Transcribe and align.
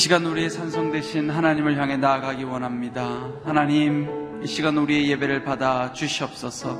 시간 0.00 0.24
우리의 0.24 0.48
산성 0.48 0.92
대신 0.92 1.28
하나님을 1.28 1.76
향해 1.76 1.98
나아가기 1.98 2.44
원합니다. 2.44 3.28
하나님, 3.44 4.40
이 4.42 4.46
시간 4.46 4.78
우리의 4.78 5.10
예배를 5.10 5.44
받아 5.44 5.92
주시옵소서. 5.92 6.74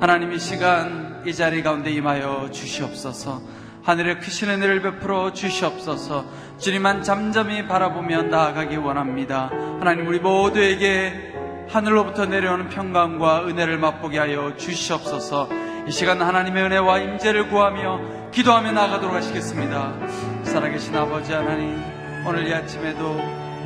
하나님 0.00 0.32
이 0.32 0.38
시간 0.40 1.22
이 1.24 1.32
자리 1.32 1.62
가운데 1.62 1.92
임하여 1.92 2.50
주시옵소서. 2.50 3.40
하늘의 3.84 4.18
크신 4.18 4.48
은혜를 4.50 4.82
베풀어 4.82 5.32
주시옵소서. 5.32 6.24
주님만 6.58 7.04
잠잠히 7.04 7.68
바라보며 7.68 8.22
나아가기 8.24 8.74
원합니다. 8.78 9.48
하나님 9.78 10.08
우리 10.08 10.18
모두에게 10.18 11.32
하늘로부터 11.68 12.26
내려오는 12.26 12.68
평강과 12.68 13.46
은혜를 13.46 13.78
맛보게 13.78 14.18
하여 14.18 14.56
주시옵소서. 14.56 15.48
이 15.86 15.92
시간 15.92 16.20
하나님의 16.20 16.64
은혜와 16.64 16.98
임재를 16.98 17.48
구하며 17.48 18.30
기도하며 18.32 18.72
나아가도록 18.72 19.14
하시겠습니다. 19.14 19.94
살아계신 20.42 20.96
아버지 20.96 21.32
하나님, 21.32 21.89
오늘 22.26 22.46
이 22.46 22.52
아침에도 22.52 23.18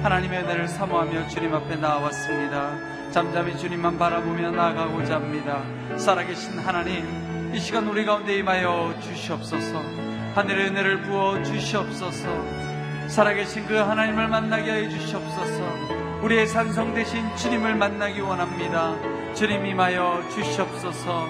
하나님의 0.03 0.45
은혜를 0.45 0.69
사모하며 0.69 1.27
주님 1.27 1.53
앞에 1.55 1.75
나왔습니다. 1.75 2.77
잠잠히 3.11 3.57
주님만 3.59 3.99
바라보며 3.99 4.53
나아가고자 4.53 5.17
합니다. 5.17 5.63
살아계신 5.97 6.61
하나님, 6.61 7.53
이 7.53 7.59
시간 7.59 7.89
우리 7.89 8.05
가운데 8.05 8.37
임하여 8.39 8.95
주시옵소서. 9.01 9.83
하늘의 10.37 10.69
은혜를 10.69 11.03
부어 11.03 11.43
주시옵소서. 11.43 12.29
살아계신 13.09 13.67
그 13.67 13.75
하나님을 13.75 14.29
만나게 14.29 14.71
하여 14.71 14.89
주시옵소서. 14.89 16.23
우리의 16.23 16.47
산성 16.47 16.95
대신 16.95 17.25
주님을 17.37 17.75
만나기 17.75 18.21
원합니다. 18.21 18.95
주님 19.35 19.67
임하여 19.67 20.29
주시옵소서. 20.31 21.29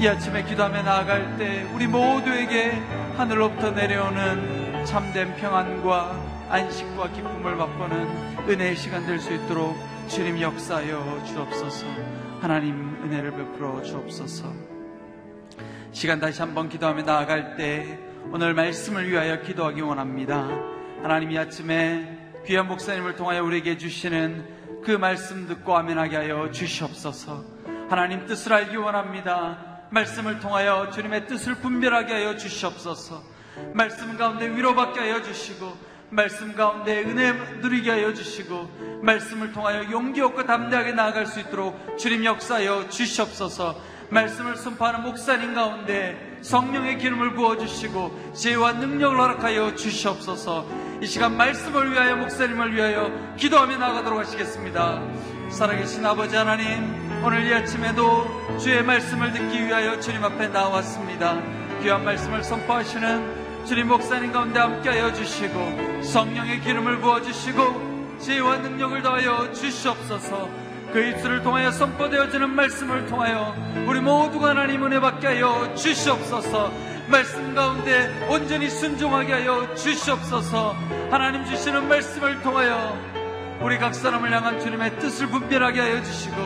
이 0.00 0.08
아침에 0.08 0.42
기도하며 0.42 0.82
나아갈 0.82 1.36
때 1.36 1.66
우리 1.74 1.86
모두에게 1.86 2.82
하늘로부터 3.16 3.70
내려오는 3.72 4.84
참된 4.86 5.34
평안과 5.36 6.25
안식과 6.48 7.10
기쁨을 7.10 7.56
맛보는 7.56 8.48
은혜의 8.48 8.76
시간 8.76 9.04
될 9.04 9.18
수 9.18 9.32
있도록 9.34 9.76
주님 10.08 10.40
역사하여 10.40 11.24
주옵소서. 11.26 11.86
하나님 12.40 13.02
은혜를 13.02 13.32
베풀어 13.32 13.82
주옵소서. 13.82 14.52
시간 15.90 16.20
다시 16.20 16.40
한번 16.42 16.68
기도하며 16.68 17.02
나아갈 17.02 17.56
때 17.56 17.98
오늘 18.30 18.54
말씀을 18.54 19.10
위하여 19.10 19.42
기도하기 19.42 19.80
원합니다. 19.80 20.48
하나님 21.02 21.32
이 21.32 21.38
아침에 21.38 22.16
귀한 22.46 22.68
목사님을 22.68 23.16
통하여 23.16 23.42
우리에게 23.42 23.76
주시는 23.78 24.82
그 24.84 24.92
말씀 24.92 25.48
듣고 25.48 25.76
아멘하게 25.76 26.16
하여 26.16 26.50
주시옵소서. 26.52 27.44
하나님 27.88 28.26
뜻을 28.26 28.52
알기 28.52 28.76
원합니다. 28.76 29.80
말씀을 29.90 30.38
통하여 30.38 30.90
주님의 30.90 31.26
뜻을 31.26 31.56
분별하게 31.56 32.12
하여 32.12 32.36
주시옵소서. 32.36 33.22
말씀 33.72 34.16
가운데 34.16 34.48
위로받게 34.48 35.00
하여 35.00 35.22
주시고 35.22 35.95
말씀 36.10 36.54
가운데 36.54 37.02
은혜 37.02 37.32
누리게 37.32 37.90
하여 37.90 38.14
주시고 38.14 39.00
말씀을 39.02 39.52
통하여 39.52 39.90
용기 39.90 40.20
얻고 40.20 40.46
담대하게 40.46 40.92
나아갈 40.92 41.26
수 41.26 41.40
있도록 41.40 41.98
주님 41.98 42.24
역사하여 42.24 42.88
주시옵소서. 42.88 43.96
말씀을 44.08 44.56
선포하는 44.56 45.02
목사님 45.02 45.54
가운데 45.54 46.38
성령의 46.42 46.98
기름을 46.98 47.34
부어주시고 47.34 48.32
지혜와 48.34 48.74
능력을 48.74 49.18
허락하여 49.18 49.74
주시옵소서. 49.74 50.66
이 51.02 51.06
시간 51.06 51.36
말씀을 51.36 51.90
위하여 51.92 52.16
목사님을 52.16 52.74
위하여 52.74 53.10
기도하며 53.36 53.78
나가도록 53.78 54.20
하시겠습니다. 54.20 55.02
살아계신 55.50 56.06
아버지 56.06 56.36
하나님 56.36 56.94
오늘 57.24 57.46
이 57.46 57.52
아침에도 57.52 58.26
주의 58.58 58.82
말씀을 58.82 59.32
듣기 59.32 59.66
위하여 59.66 59.98
주님 59.98 60.22
앞에 60.22 60.48
나왔습니다. 60.48 61.42
귀한 61.82 62.04
말씀을 62.04 62.44
선포하시는 62.44 63.45
주님 63.66 63.88
목사님 63.88 64.30
가운데 64.30 64.60
함께하여 64.60 65.12
주시고 65.12 66.02
성령의 66.02 66.60
기름을 66.60 67.00
부어주시고 67.00 68.18
지혜와 68.20 68.58
능력을 68.58 69.02
더하여 69.02 69.52
주시옵소서. 69.52 70.48
그 70.92 71.00
입술을 71.02 71.42
통하여 71.42 71.72
선포되어지는 71.72 72.48
말씀을 72.50 73.06
통하여 73.06 73.56
우리 73.88 74.00
모두가 74.00 74.50
하나님 74.50 74.84
은혜 74.84 75.00
받게 75.00 75.26
하여 75.26 75.74
주시옵소서. 75.74 76.72
말씀 77.08 77.54
가운데 77.56 78.26
온전히 78.28 78.70
순종하게 78.70 79.32
하여 79.32 79.74
주시옵소서. 79.74 80.76
하나님 81.10 81.44
주시는 81.44 81.88
말씀을 81.88 82.40
통하여 82.42 82.96
우리 83.60 83.78
각 83.78 83.96
사람을 83.96 84.32
향한 84.32 84.60
주님의 84.60 85.00
뜻을 85.00 85.26
분별하게 85.26 85.80
하여 85.80 86.02
주시고 86.04 86.36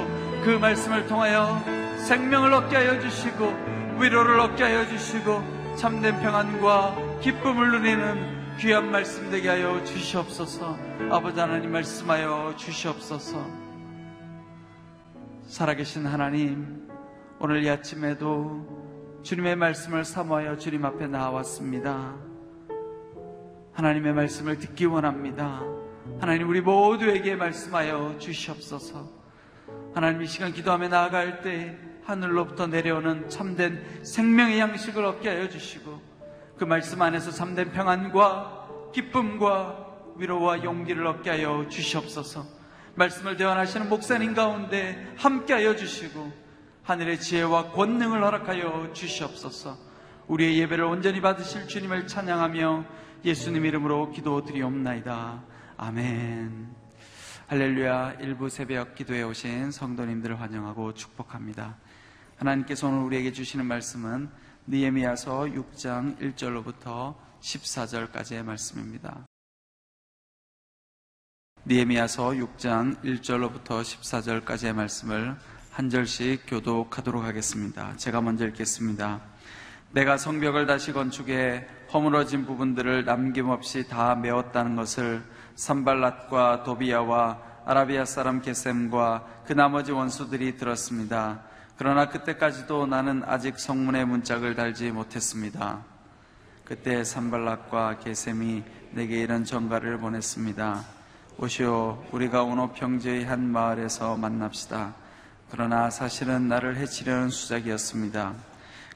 그 0.43 0.58
말씀을 0.58 1.06
통하여 1.06 1.62
생명을 1.98 2.55
얻게 2.55 2.77
하여 2.77 2.98
주시고 2.98 3.98
위로를 3.98 4.41
얻게 4.41 4.65
하여 4.65 4.89
주시고 4.89 5.77
참된 5.77 6.19
평안과 6.20 7.09
기쁨을 7.20 7.72
누리는 7.72 8.56
귀한 8.58 8.91
말씀 8.91 9.31
되게 9.31 9.48
하여 9.48 9.84
주시옵소서 9.84 10.79
아버지 11.10 11.39
하나님 11.39 11.72
말씀하여 11.72 12.55
주시옵소서 12.56 13.70
살아계신 15.50 16.06
하나님, 16.06 16.89
오늘 17.41 17.65
이 17.65 17.69
아침에도 17.69 19.20
주님의 19.24 19.56
말씀을 19.56 20.05
사모하여 20.05 20.56
주님 20.58 20.84
앞에 20.84 21.08
나왔습니다. 21.08 22.15
하나님의 23.72 24.12
말씀을 24.15 24.58
듣기 24.58 24.86
원합니다. 24.86 25.60
하나님 26.20 26.48
우리 26.48 26.60
모두에게 26.60 27.34
말씀하여 27.34 28.17
주시옵소서. 28.19 29.10
하나님 29.93 30.22
이 30.22 30.27
시간 30.27 30.53
기도하며 30.53 30.89
나아갈 30.89 31.43
때 31.43 31.77
하늘로부터 32.05 32.69
내려오는 32.69 33.29
참된 33.29 34.05
생명의 34.05 34.60
양식을 34.60 35.05
얻게 35.05 35.31
하여 35.31 35.48
주시고 35.48 36.09
그 36.60 36.67
말씀 36.67 37.00
안에서 37.00 37.31
참된 37.31 37.72
평안과 37.72 38.90
기쁨과 38.93 40.12
위로와 40.17 40.62
용기를 40.62 41.06
얻게 41.06 41.31
하여 41.31 41.67
주시옵소서. 41.70 42.44
말씀을 42.96 43.38
대원하시는 43.38 43.88
목사님 43.88 44.34
가운데 44.34 45.10
함께 45.17 45.55
하여 45.55 45.74
주시고 45.74 46.31
하늘의 46.82 47.19
지혜와 47.19 47.70
권능을 47.70 48.22
허락하여 48.22 48.93
주시옵소서. 48.93 49.79
우리의 50.29 50.58
예배를 50.58 50.84
온전히 50.84 51.22
받으실 51.22 51.67
주님을 51.67 52.06
찬양하며 52.06 52.84
예수님 53.24 53.64
이름으로 53.64 54.10
기도드리옵나이다. 54.10 55.43
아멘. 55.79 56.69
할렐루야 57.46 58.17
일부 58.20 58.50
새벽 58.50 58.94
기도에 58.96 59.22
오신 59.22 59.70
성도님들을 59.70 60.38
환영하고 60.38 60.93
축복합니다. 60.93 61.79
하나님께서 62.36 62.86
오늘 62.86 62.98
우리에게 63.05 63.32
주시는 63.32 63.64
말씀은 63.64 64.29
니에미야서 64.69 65.40
6장 65.44 66.19
1절로부터 66.19 67.14
14절까지의 67.40 68.44
말씀입니다. 68.44 69.26
니에미야서 71.67 72.31
6장 72.31 73.02
1절로부터 73.02 73.82
14절까지의 73.82 74.74
말씀을 74.74 75.36
한 75.70 75.88
절씩 75.90 76.43
교독하도록 76.46 77.24
하겠습니다. 77.24 77.96
제가 77.96 78.20
먼저 78.20 78.46
읽겠습니다. 78.48 79.20
내가 79.93 80.17
성벽을 80.17 80.67
다시 80.67 80.93
건축해 80.93 81.67
허물어진 81.93 82.44
부분들을 82.44 83.05
남김없이 83.05 83.88
다 83.88 84.14
메웠다는 84.14 84.76
것을 84.76 85.24
산발랏과 85.56 86.64
도비야와 86.64 87.62
아라비아 87.64 88.05
사람 88.05 88.40
게셈과 88.40 89.43
그 89.46 89.52
나머지 89.52 89.93
원수들이 89.93 90.56
들었습니다. 90.56 91.49
그러나 91.81 92.10
그때까지도 92.10 92.84
나는 92.84 93.22
아직 93.25 93.58
성문에 93.58 94.05
문짝을 94.05 94.55
달지 94.55 94.91
못했습니다. 94.91 95.79
그때 96.67 97.01
산발랏과 97.01 98.05
게셈이 98.05 98.63
내게 98.91 99.22
이런 99.22 99.46
전가를 99.46 99.96
보냈습니다. 99.96 100.84
오시오 101.39 102.05
우리가 102.13 102.43
오노 102.43 102.75
평지의 102.75 103.25
한 103.25 103.51
마을에서 103.51 104.19
만납시다. 104.19 104.94
그러나 105.51 105.89
사실은 105.89 106.49
나를 106.49 106.77
해치려는 106.77 107.31
수작이었습니다. 107.31 108.34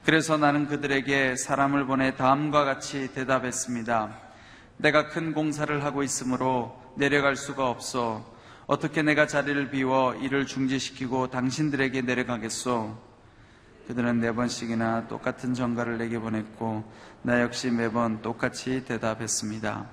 그래서 0.03 0.37
나는 0.37 0.67
그들에게 0.67 1.37
사람을 1.37 1.87
보내 1.87 2.15
다음과 2.15 2.65
같이 2.65 3.11
대답했습니다. 3.15 4.15
내가 4.77 5.07
큰 5.07 5.33
공사를 5.33 5.83
하고 5.83 6.03
있으므로 6.03 6.79
내려갈 6.97 7.35
수가 7.35 7.67
없어. 7.67 8.34
어떻게 8.67 9.03
내가 9.03 9.27
자리를 9.27 9.69
비워 9.69 10.15
이를 10.15 10.47
중지시키고 10.47 11.27
당신들에게 11.29 12.01
내려가겠소? 12.01 12.97
그들은 13.87 14.19
네 14.19 14.31
번씩이나 14.31 15.07
똑같은 15.07 15.53
전가를 15.53 15.99
내게 15.99 16.17
보냈고 16.17 16.83
나 17.21 17.41
역시 17.41 17.69
매번 17.69 18.23
똑같이 18.23 18.83
대답했습니다. 18.83 19.85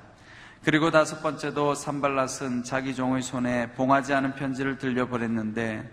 그리고 0.64 0.90
다섯 0.90 1.22
번째도 1.22 1.74
산발랏은 1.74 2.64
자기 2.64 2.94
종의 2.94 3.20
손에 3.20 3.72
봉하지 3.72 4.14
않은 4.14 4.36
편지를 4.36 4.78
들려보냈는데 4.78 5.90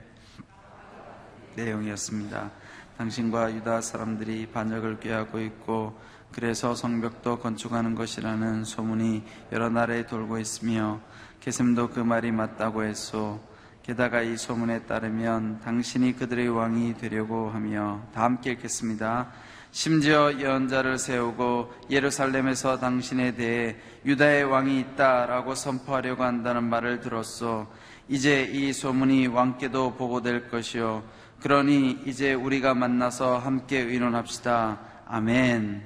내용이었습니다. 1.57 2.50
당신과 2.98 3.55
유다 3.55 3.81
사람들이 3.81 4.48
반역을 4.53 5.01
꾀하고 5.01 5.41
있고 5.41 6.00
그래서 6.31 6.75
성벽도 6.75 7.39
건축하는 7.39 7.95
것이라는 7.95 8.63
소문이 8.63 9.24
여러 9.51 9.69
나라에 9.69 10.05
돌고 10.05 10.38
있으며 10.38 11.01
게셈도 11.39 11.89
그 11.89 12.00
말이 12.00 12.31
맞다고 12.31 12.84
했소. 12.84 13.39
게다가 13.84 14.22
이 14.22 14.38
소문에 14.38 14.84
따르면 14.84 15.62
당신이 15.62 16.17
그들의 16.17 16.50
왕이 16.50 16.98
되려고 16.98 17.50
하며 17.50 18.01
다 18.13 18.24
함께 18.24 18.51
읽겠습니다. 18.51 19.31
심지어 19.72 20.34
예언자를 20.38 20.98
세우고 20.98 21.74
예루살렘에서 21.89 22.79
당신에 22.79 23.36
대해 23.36 23.77
유다의 24.05 24.43
왕이 24.43 24.79
있다라고 24.79 25.55
선포하려고 25.55 26.24
한다는 26.24 26.65
말을 26.65 27.00
들었소. 27.00 27.67
이제 28.10 28.43
이 28.43 28.74
소문이 28.74 29.27
왕께도 29.27 29.96
보고될 29.96 30.50
것이요. 30.50 31.03
그러니 31.41 32.01
이제 32.05 32.34
우리가 32.34 32.74
만나서 32.74 33.38
함께 33.38 33.79
의논합시다. 33.79 34.79
아멘. 35.08 35.84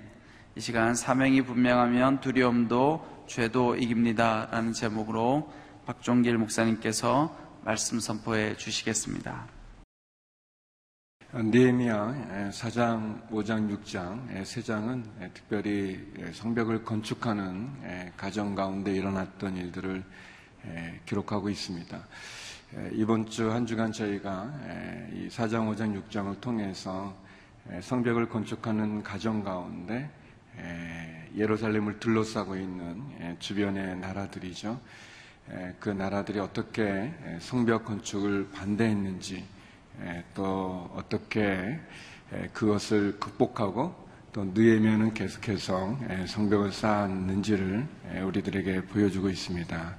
이 0.55 0.60
시간 0.60 0.95
사명이 0.95 1.43
분명하면 1.43 2.22
두려움도 2.22 3.12
죄도 3.27 3.75
이깁니다. 3.75 4.48
라는 4.51 4.74
제목으로 4.74 5.51
박종길 5.86 6.38
목사님께서 6.38 7.36
말씀 7.63 8.00
선포해 8.00 8.56
주시겠습니다. 8.58 9.48
느헤미야 11.34 12.50
4장, 12.51 13.27
5장, 13.30 13.84
6장 13.84 14.46
세 14.46 14.62
장은 14.62 15.03
특별히 15.34 16.00
성벽을 16.34 16.84
건축하는 16.84 18.13
가정 18.15 18.53
가운데 18.53 18.94
일어났던 18.94 19.58
일들을 19.58 20.03
기록하고 21.06 21.50
있습니다. 21.50 22.08
이번 22.92 23.25
주 23.27 23.51
한 23.51 23.65
주간 23.65 23.92
저희가 23.92 24.53
이 25.13 25.27
4장, 25.30 25.74
5장, 25.74 26.00
6장을 26.08 26.39
통해서 26.39 27.15
성벽을 27.82 28.30
건축하는 28.30 29.01
가정 29.01 29.44
가운데 29.44 30.10
예루살렘을 31.35 31.99
둘러싸고 31.99 32.55
있는 32.55 33.03
주변의 33.39 33.97
나라들이죠. 33.97 34.79
그 35.79 35.89
나라들이 35.89 36.39
어떻게 36.39 37.11
성벽 37.39 37.85
건축을 37.85 38.49
반대했는지 38.51 39.43
또 40.33 40.89
어떻게 40.95 41.79
그것을 42.53 43.19
극복하고 43.19 43.93
또 44.31 44.45
느에면은 44.45 45.13
계속해서 45.13 45.99
성벽을 46.27 46.71
쌓았는지를 46.71 47.87
우리들에게 48.25 48.85
보여주고 48.85 49.29
있습니다. 49.29 49.95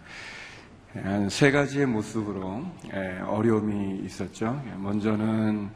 한 0.95 1.29
세 1.29 1.51
가지의 1.51 1.87
모습으로 1.87 2.65
어려움이 3.27 4.05
있었죠. 4.05 4.63
먼저는 4.77 5.69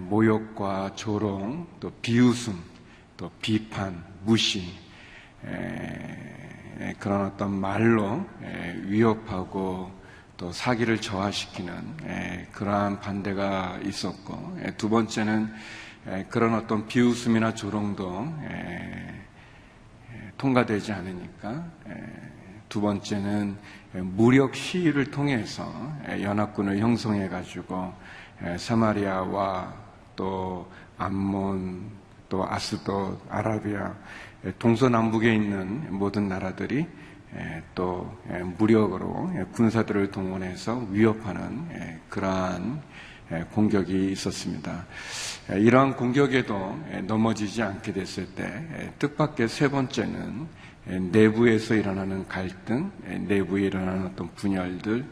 모욕과 0.00 0.94
조롱, 0.94 1.66
또 1.80 1.90
비웃음, 2.00 2.54
또 3.22 3.30
비판, 3.40 4.02
무시, 4.24 4.74
그런 6.98 7.26
어떤 7.26 7.52
말로 7.52 8.26
위협하고 8.86 9.92
또 10.36 10.50
사기를 10.50 11.00
저하시키는 11.00 12.50
그러한 12.50 12.98
반대가 12.98 13.78
있었고 13.84 14.58
두 14.76 14.88
번째는 14.88 15.52
그런 16.30 16.54
어떤 16.54 16.88
비웃음이나 16.88 17.54
조롱도 17.54 18.34
통과되지 20.36 20.92
않으니까 20.92 21.64
두 22.68 22.80
번째는 22.80 23.56
무력 23.92 24.56
시위를 24.56 25.12
통해서 25.12 25.72
연합군을 26.08 26.78
형성해 26.78 27.28
가지고 27.28 27.94
사마리아와 28.58 29.74
또 30.16 30.68
암몬 30.98 32.01
또 32.32 32.46
아스도 32.48 33.20
아라비아 33.28 33.92
동서남북에 34.58 35.34
있는 35.34 35.94
모든 35.94 36.28
나라들이 36.30 36.86
또 37.74 38.10
무력으로 38.56 39.30
군사들을 39.52 40.10
동원해서 40.10 40.86
위협하는 40.90 42.00
그러한 42.08 42.80
공격이 43.52 44.12
있었습니다. 44.12 44.86
이러한 45.50 45.94
공격에도 45.94 46.74
넘어지지 47.06 47.62
않게 47.62 47.92
됐을 47.92 48.24
때 48.34 48.94
뜻밖의 48.98 49.48
세 49.48 49.68
번째는 49.68 50.46
내부에서 51.12 51.74
일어나는 51.74 52.26
갈등, 52.28 52.90
내부에 53.28 53.64
일어나는 53.64 54.06
어떤 54.06 54.34
분열들, 54.36 55.04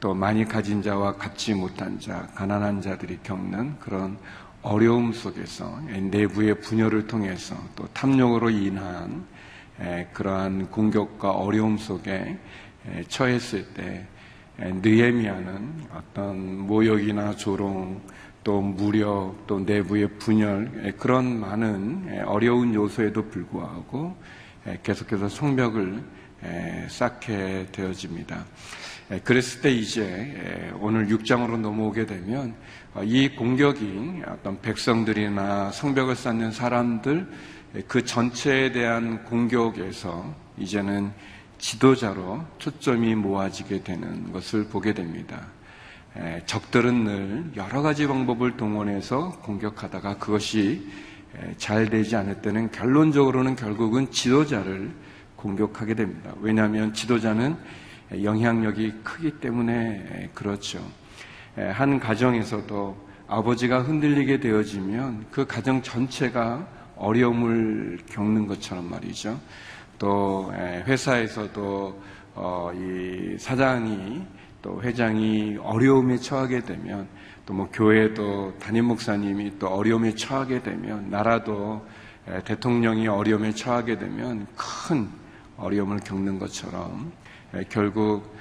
또 0.00 0.14
많이 0.14 0.44
가진 0.44 0.82
자와 0.82 1.16
갖지 1.16 1.54
못한 1.54 2.00
자, 2.00 2.26
가난한 2.34 2.80
자들이 2.80 3.20
겪는 3.22 3.78
그런 3.78 4.18
어려움 4.62 5.12
속에서 5.12 5.80
내부의 6.10 6.60
분열을 6.60 7.06
통해서 7.08 7.56
또 7.74 7.86
탐욕으로 7.88 8.50
인한 8.50 9.26
그러한 10.12 10.70
공격과 10.70 11.32
어려움 11.32 11.76
속에 11.76 12.38
처했을 13.08 13.64
때 13.74 14.06
느헤미야는 14.58 15.86
어떤 15.94 16.58
모욕이나 16.58 17.34
조롱 17.34 18.00
또 18.44 18.60
무력 18.60 19.44
또 19.46 19.60
내부의 19.60 20.08
분열 20.18 20.94
그런 20.98 21.40
많은 21.40 22.22
어려운 22.26 22.72
요소에도 22.74 23.28
불구하고 23.28 24.16
계속해서 24.84 25.28
성벽을 25.28 26.02
쌓게 26.88 27.66
되어집니다. 27.72 28.44
그랬을 29.24 29.60
때 29.60 29.70
이제 29.70 30.72
오늘 30.80 31.06
6장으로 31.06 31.58
넘어오게 31.58 32.06
되면 32.06 32.54
이 33.00 33.30
공격이 33.30 34.22
어떤 34.26 34.60
백성들이나 34.60 35.70
성벽을 35.70 36.14
쌓는 36.14 36.52
사람들 36.52 37.26
그 37.88 38.04
전체에 38.04 38.72
대한 38.72 39.24
공격에서 39.24 40.34
이제는 40.58 41.10
지도자로 41.58 42.44
초점이 42.58 43.14
모아지게 43.14 43.82
되는 43.82 44.30
것을 44.30 44.66
보게 44.66 44.92
됩니다. 44.92 45.46
적들은 46.44 47.04
늘 47.04 47.44
여러 47.56 47.80
가지 47.80 48.06
방법을 48.06 48.58
동원해서 48.58 49.38
공격하다가 49.40 50.18
그것이 50.18 50.86
잘 51.56 51.88
되지 51.88 52.16
않을 52.16 52.42
때는 52.42 52.70
결론적으로는 52.72 53.56
결국은 53.56 54.10
지도자를 54.10 54.90
공격하게 55.36 55.94
됩니다. 55.94 56.34
왜냐하면 56.42 56.92
지도자는 56.92 57.56
영향력이 58.22 58.92
크기 59.02 59.30
때문에 59.30 60.28
그렇죠. 60.34 60.86
한 61.56 61.98
가정에서도 62.00 62.96
아버지가 63.28 63.82
흔들리게 63.82 64.40
되어지면 64.40 65.26
그 65.30 65.46
가정 65.46 65.82
전체가 65.82 66.66
어려움을 66.96 67.98
겪는 68.10 68.46
것처럼 68.46 68.88
말이죠. 68.90 69.38
또 69.98 70.52
회사에서도 70.54 72.02
어, 72.34 72.70
이 72.74 73.36
사장이 73.38 74.22
또 74.62 74.80
회장이 74.82 75.58
어려움에 75.60 76.16
처하게 76.16 76.60
되면 76.60 77.08
또 77.44 77.54
뭐 77.54 77.68
교회도 77.72 78.58
담임 78.58 78.86
목사님이 78.86 79.58
또 79.58 79.66
어려움에 79.68 80.14
처하게 80.14 80.62
되면 80.62 81.10
나라도 81.10 81.84
대통령이 82.44 83.08
어려움에 83.08 83.52
처하게 83.52 83.98
되면 83.98 84.46
큰 84.56 85.08
어려움을 85.56 85.98
겪는 86.00 86.38
것처럼 86.38 87.12
결국 87.68 88.31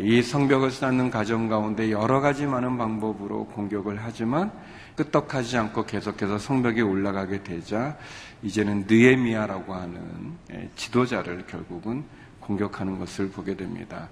이 0.00 0.20
성벽을 0.20 0.70
쌓는 0.72 1.10
가정 1.10 1.48
가운데 1.48 1.92
여러 1.92 2.20
가지 2.20 2.44
많은 2.46 2.76
방법으로 2.76 3.46
공격을 3.46 3.98
하지만 4.00 4.50
끄떡하지 4.96 5.56
않고 5.58 5.86
계속해서 5.86 6.38
성벽에 6.38 6.80
올라가게 6.80 7.44
되자 7.44 7.96
이제는 8.42 8.86
느에미아라고 8.88 9.72
하는 9.72 10.34
지도자를 10.74 11.46
결국은 11.46 12.04
공격하는 12.40 12.98
것을 12.98 13.30
보게 13.30 13.56
됩니다. 13.56 14.08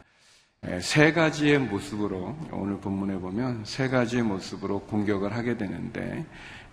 세 0.80 1.12
가지의 1.12 1.58
모습으로 1.58 2.36
오늘 2.52 2.78
본문에 2.78 3.18
보면 3.18 3.64
세 3.64 3.88
가지의 3.88 4.22
모습으로 4.22 4.80
공격을 4.80 5.36
하게 5.36 5.56
되는데 5.56 6.24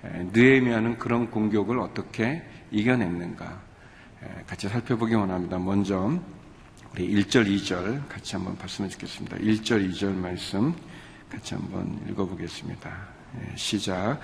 느에미아는 0.04 1.00
그런 1.00 1.32
공격을 1.32 1.80
어떻게 1.80 2.44
이겨냈는가 2.70 3.62
같이 4.48 4.70
살펴보기 4.70 5.16
원합니다. 5.16 5.58
먼저 5.58 6.20
우리 6.96 7.14
1절, 7.14 7.46
2절 7.46 8.08
같이 8.08 8.38
한번 8.38 8.58
봤으면 8.58 8.90
좋겠습니다. 8.90 9.36
1절, 9.36 9.92
2절 9.92 10.16
말씀 10.16 10.74
같이 11.30 11.54
한번 11.54 12.00
읽어보겠습니다. 12.10 12.90
예, 13.38 13.56
시작. 13.58 14.18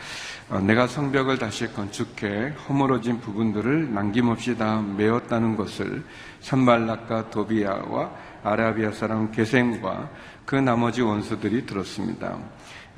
어, 0.49 0.57
내가 0.59 0.87
성벽을 0.87 1.37
다시 1.37 1.67
건축해 1.73 2.53
허물어진 2.69 3.19
부분들을 3.19 3.93
남김없이 3.93 4.57
다 4.57 4.81
메웠다는 4.81 5.57
것을 5.57 6.05
산발락과 6.39 7.29
도비아와 7.29 8.09
아라비아 8.41 8.93
사람 8.93 9.33
게셈과 9.33 10.09
그 10.45 10.55
나머지 10.55 11.01
원수들이 11.01 11.65
들었습니다. 11.65 12.39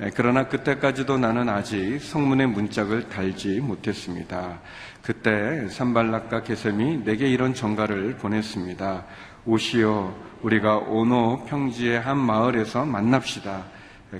예, 0.02 0.10
그러나 0.14 0.46
그때까지도 0.46 1.18
나는 1.18 1.48
아직 1.48 1.98
성문의 2.00 2.46
문짝을 2.46 3.08
달지 3.08 3.58
못했습니다. 3.58 4.60
그때 5.02 5.68
산발락과 5.68 6.44
게셈이 6.44 6.98
내게 6.98 7.28
이런 7.28 7.54
전가를 7.54 8.18
보냈습니다. 8.18 9.04
오시어 9.46 10.14
우리가 10.42 10.78
오노 10.78 11.44
평지의 11.44 12.00
한 12.00 12.18
마을에서 12.18 12.84
만납시다. 12.86 13.64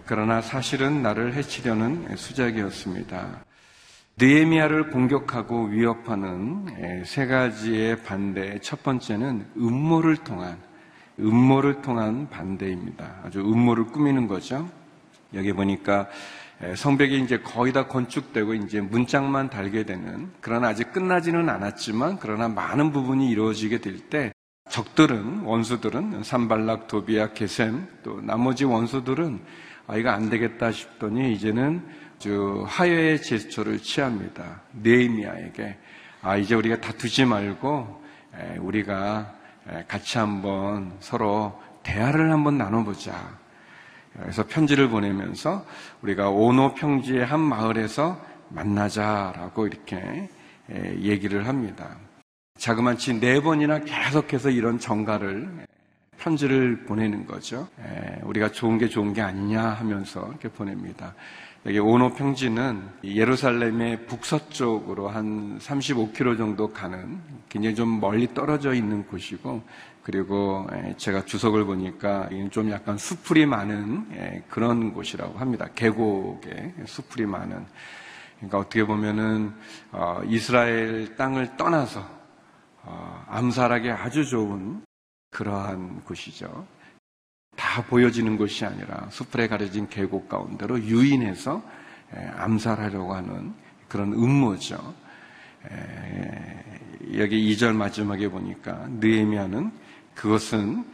그러나 0.05 0.43
사실은 0.43 1.03
나를 1.03 1.35
해치려는 1.35 2.17
수작이었습니다. 2.17 3.45
느에미아를 4.19 4.91
공격하고 4.91 5.67
위협하는 5.67 7.05
세 7.07 7.27
가지의 7.27 8.03
반대. 8.03 8.59
첫 8.61 8.83
번째는 8.83 9.47
음모를 9.57 10.19
통한 10.19 10.59
음모를 11.19 11.81
통한 11.81 12.29
반대입니다. 12.29 13.21
아주 13.25 13.41
음모를 13.41 13.87
꾸미는 13.87 14.27
거죠. 14.27 14.69
여기 15.33 15.53
보니까 15.53 16.09
에, 16.63 16.75
성벽이 16.77 17.21
이제 17.21 17.39
거의 17.39 17.73
다 17.73 17.87
건축되고 17.87 18.55
이제 18.55 18.81
문짝만 18.81 19.51
달게 19.51 19.85
되는 19.85 20.31
그러나 20.41 20.69
아직 20.69 20.93
끝나지는 20.93 21.49
않았지만 21.49 22.19
그러나 22.21 22.49
많은 22.49 22.93
부분이 22.93 23.29
이루어지게 23.31 23.79
될 23.79 23.99
때 24.09 24.34
적들은 24.75 25.43
원수들은 25.43 26.25
산발락 26.25 26.89
도비아 26.89 27.29
게셈 27.33 27.87
또 28.03 28.21
나머지 28.21 28.65
원수들은 28.65 29.41
아 29.87 29.97
이거 29.97 30.11
안 30.11 30.29
되겠다 30.29 30.73
싶더니 30.73 31.33
이제는 31.33 31.87
하여의 32.67 33.23
제스처를 33.23 33.79
취합니다. 33.79 34.63
네이미아에게 34.73 35.77
아 36.23 36.37
이제 36.37 36.57
우리가 36.57 36.81
다투지 36.81 37.25
말고 37.25 38.03
에, 38.35 38.57
우리가 38.57 39.33
에, 39.69 39.85
같이 39.87 40.19
한번 40.19 40.97
서로 40.99 41.63
대화를 41.85 42.33
한번 42.33 42.59
나눠보자. 42.59 43.39
그래서 44.15 44.45
편지를 44.45 44.89
보내면서 44.89 45.65
우리가 46.03 46.31
오노 46.31 46.75
평지의 46.75 47.25
한 47.25 47.39
마을에서 47.39 48.21
만나자라고 48.49 49.69
이렇게 49.69 50.29
에, 50.69 50.99
얘기를 50.99 51.47
합니다. 51.47 51.97
자그마치 52.59 53.21
네 53.21 53.41
번이나 53.41 53.81
계속해서 53.81 54.49
이런 54.49 54.79
정가를 54.79 55.67
편지를 56.19 56.85
보내는 56.85 57.27
거죠. 57.27 57.69
에, 57.81 58.21
우리가 58.23 58.53
좋은 58.53 58.79
게 58.79 58.89
좋은 58.89 59.13
게 59.13 59.21
아니냐 59.21 59.61
하면서 59.61 60.27
이렇게 60.31 60.49
보냅니다. 60.49 61.15
여기 61.67 61.79
오노 61.79 62.15
평지는 62.15 62.83
예루살렘의 63.03 64.07
북서쪽으로 64.07 65.09
한 65.09 65.59
35km 65.59 66.39
정도 66.39 66.69
가는 66.69 67.19
굉장히 67.49 67.75
좀 67.75 68.01
멀리 68.01 68.33
떨어져 68.33 68.73
있는 68.73 69.05
곳이고 69.07 69.63
그리고 70.03 70.67
제가 70.97 71.25
주석을 71.25 71.65
보니까 71.65 72.29
좀 72.51 72.71
약간 72.71 72.97
수풀이 72.97 73.47
많은 73.47 74.45
그런 74.49 74.93
곳이라고 74.93 75.39
합니다. 75.39 75.67
계곡에 75.75 76.75
수풀이 76.87 77.27
많은. 77.27 77.67
그러니까 78.37 78.59
어떻게 78.59 78.85
보면은 78.85 79.53
어, 79.91 80.21
이스라엘 80.27 81.17
땅을 81.17 81.57
떠나서 81.57 82.01
어, 82.01 82.14
암살하기 83.29 83.91
아주 83.91 84.25
좋은 84.27 84.85
그러한 85.31 86.03
곳이죠. 86.05 86.67
다 87.57 87.85
보여지는 87.85 88.37
것이 88.37 88.65
아니라 88.65 89.09
수풀에 89.11 89.49
가려진 89.49 89.89
계곡 89.89 90.29
가운데로 90.29 90.81
유인해서 90.81 91.63
암살하려고 92.37 93.15
하는 93.15 93.55
그런 93.89 94.13
음모죠. 94.13 94.95
여기 97.15 97.55
2절 97.55 97.75
마지막에 97.75 98.29
보니까 98.29 98.87
느에미아는 98.89 99.73
그것은 100.15 100.85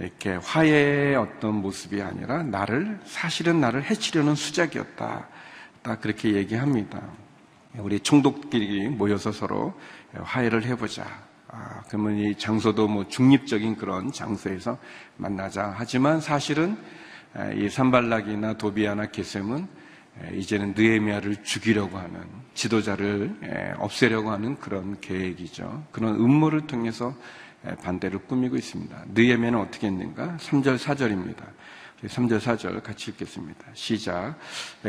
이렇게 0.00 0.34
화해의 0.34 1.16
어떤 1.16 1.56
모습이 1.62 2.02
아니라 2.02 2.42
나를 2.42 3.00
사실은 3.04 3.60
나를 3.60 3.84
해치려는 3.84 4.34
수작이었다. 4.34 5.28
딱 5.82 6.00
그렇게 6.00 6.34
얘기합니다. 6.34 7.02
우리 7.78 8.00
총독끼리 8.00 8.88
모여서 8.88 9.32
서로 9.32 9.72
화해를 10.14 10.64
해보자. 10.64 11.04
아, 11.48 11.82
그러면 11.88 12.18
이 12.18 12.36
장소도 12.36 12.88
뭐 12.88 13.08
중립적인 13.08 13.76
그런 13.76 14.12
장소에서 14.12 14.78
만나자. 15.16 15.74
하지만 15.76 16.20
사실은 16.20 16.76
이 17.56 17.68
산발락이나 17.68 18.54
도비아나 18.54 19.06
게셈은 19.06 19.66
이제는 20.34 20.74
느에미아를 20.76 21.42
죽이려고 21.42 21.98
하는 21.98 22.20
지도자를 22.54 23.74
없애려고 23.78 24.30
하는 24.30 24.58
그런 24.58 25.00
계획이죠. 25.00 25.84
그런 25.92 26.16
음모를 26.16 26.66
통해서 26.66 27.14
반대를 27.82 28.26
꾸미고 28.26 28.56
있습니다. 28.56 29.04
느에미아는 29.14 29.58
어떻게 29.58 29.86
했는가? 29.86 30.36
3절, 30.38 30.78
4절입니다. 30.78 31.44
3절, 32.06 32.40
4절 32.40 32.82
같이 32.82 33.10
읽겠습니다. 33.12 33.64
시작. 33.74 34.34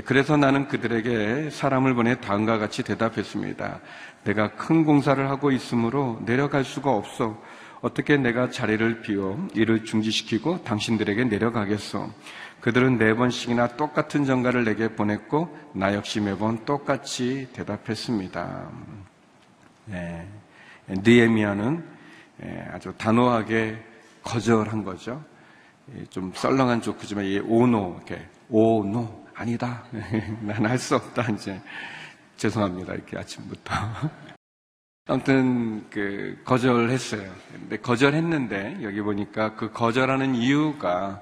그래서 0.06 0.36
나는 0.38 0.67
그들에게 0.67 1.49
사람을 1.52 1.93
보내 1.93 2.19
다음과 2.19 2.58
같이 2.58 2.84
대답했습니다. 2.84 3.80
내가 4.23 4.52
큰 4.56 4.84
공사를 4.84 5.30
하고 5.30 5.52
있으므로 5.52 6.21
내려갈 6.26 6.63
수가 6.63 6.91
없어. 6.91 7.41
어떻게 7.82 8.17
내가 8.17 8.49
자리를 8.49 9.02
비워 9.02 9.47
이를 9.54 9.84
중지시키고 9.84 10.63
당신들에게 10.63 11.26
내려가겠어. 11.26 12.10
그들은 12.62 12.97
네 12.97 13.13
번씩이나 13.13 13.76
똑같은 13.76 14.23
전가를 14.23 14.63
내게 14.63 14.95
보냈고 14.95 15.56
나 15.73 15.93
역시 15.93 16.21
매번 16.21 16.63
똑같이 16.63 17.49
대답했습니다. 17.52 18.69
네. 19.86 20.28
느에미아는 20.88 21.84
예, 22.43 22.67
아주 22.73 22.93
단호하게 22.97 23.78
거절한 24.23 24.84
거죠. 24.84 25.21
예, 25.97 26.03
좀 26.06 26.32
썰렁한 26.34 26.82
조크지만 26.82 27.25
이 27.25 27.39
오노 27.39 27.95
이렇게 27.97 28.25
오노 28.49 29.25
아니다. 29.36 29.84
난 30.41 30.65
할 30.65 30.77
수 30.77 30.95
없다 30.95 31.23
이제 31.32 31.60
죄송합니다 32.38 32.93
이렇게 32.93 33.17
아침부터. 33.17 33.73
아무튼 35.08 35.88
그 35.89 36.41
거절했어요. 36.45 37.29
근데 37.51 37.77
거절했는데 37.77 38.79
여기 38.84 39.01
보니까 39.01 39.56
그 39.56 39.69
거절하는 39.71 40.36
이유가 40.36 41.21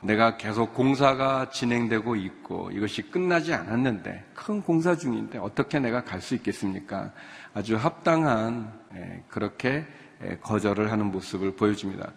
내가 0.00 0.36
계속 0.36 0.74
공사가 0.74 1.50
진행되고 1.50 2.14
있고 2.16 2.70
이것이 2.72 3.02
끝나지 3.10 3.52
않았는데 3.52 4.24
큰 4.34 4.62
공사 4.62 4.96
중인데 4.96 5.38
어떻게 5.38 5.80
내가 5.80 6.04
갈 6.04 6.20
수 6.20 6.34
있겠습니까? 6.36 7.12
아주 7.54 7.76
합당한 7.76 8.72
예, 8.94 9.22
그렇게 9.28 9.84
거절을 10.42 10.90
하는 10.90 11.06
모습을 11.12 11.54
보여줍니다. 11.54 12.12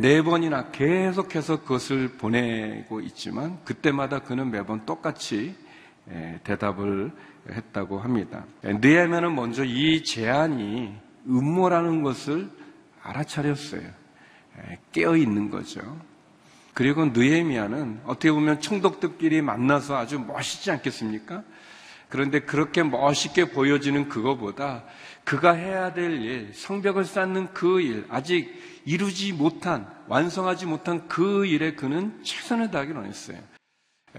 네 0.00 0.22
번이나 0.22 0.70
계속해서 0.70 1.62
그것을 1.62 2.16
보내고 2.16 3.00
있지만 3.02 3.58
그때마다 3.64 4.20
그는 4.20 4.50
매번 4.50 4.86
똑같이 4.86 5.54
대답을 6.44 7.12
했다고 7.50 7.98
합니다. 7.98 8.44
느헤미야는 8.62 9.34
먼저 9.34 9.64
이 9.64 10.02
제안이 10.02 10.94
음모라는 11.26 12.02
것을 12.02 12.48
알아차렸어요. 13.02 13.82
깨어 14.92 15.16
있는 15.16 15.50
거죠. 15.50 15.80
그리고 16.74 17.04
느헤미야는 17.06 18.00
어떻게 18.04 18.32
보면 18.32 18.60
총독들끼리 18.60 19.42
만나서 19.42 19.96
아주 19.96 20.18
멋있지 20.18 20.70
않겠습니까? 20.70 21.42
그런데 22.08 22.40
그렇게 22.40 22.82
멋있게 22.82 23.50
보여지는 23.50 24.08
그거보다 24.08 24.84
그가 25.24 25.52
해야 25.52 25.92
될 25.94 26.20
일, 26.22 26.52
성벽을 26.54 27.04
쌓는 27.04 27.52
그 27.54 27.80
일, 27.80 28.06
아직 28.10 28.82
이루지 28.84 29.32
못한, 29.32 29.86
완성하지 30.08 30.66
못한 30.66 31.08
그 31.08 31.46
일에 31.46 31.74
그는 31.74 32.22
최선을 32.22 32.70
다하기 32.70 32.92
원했어요. 32.92 33.38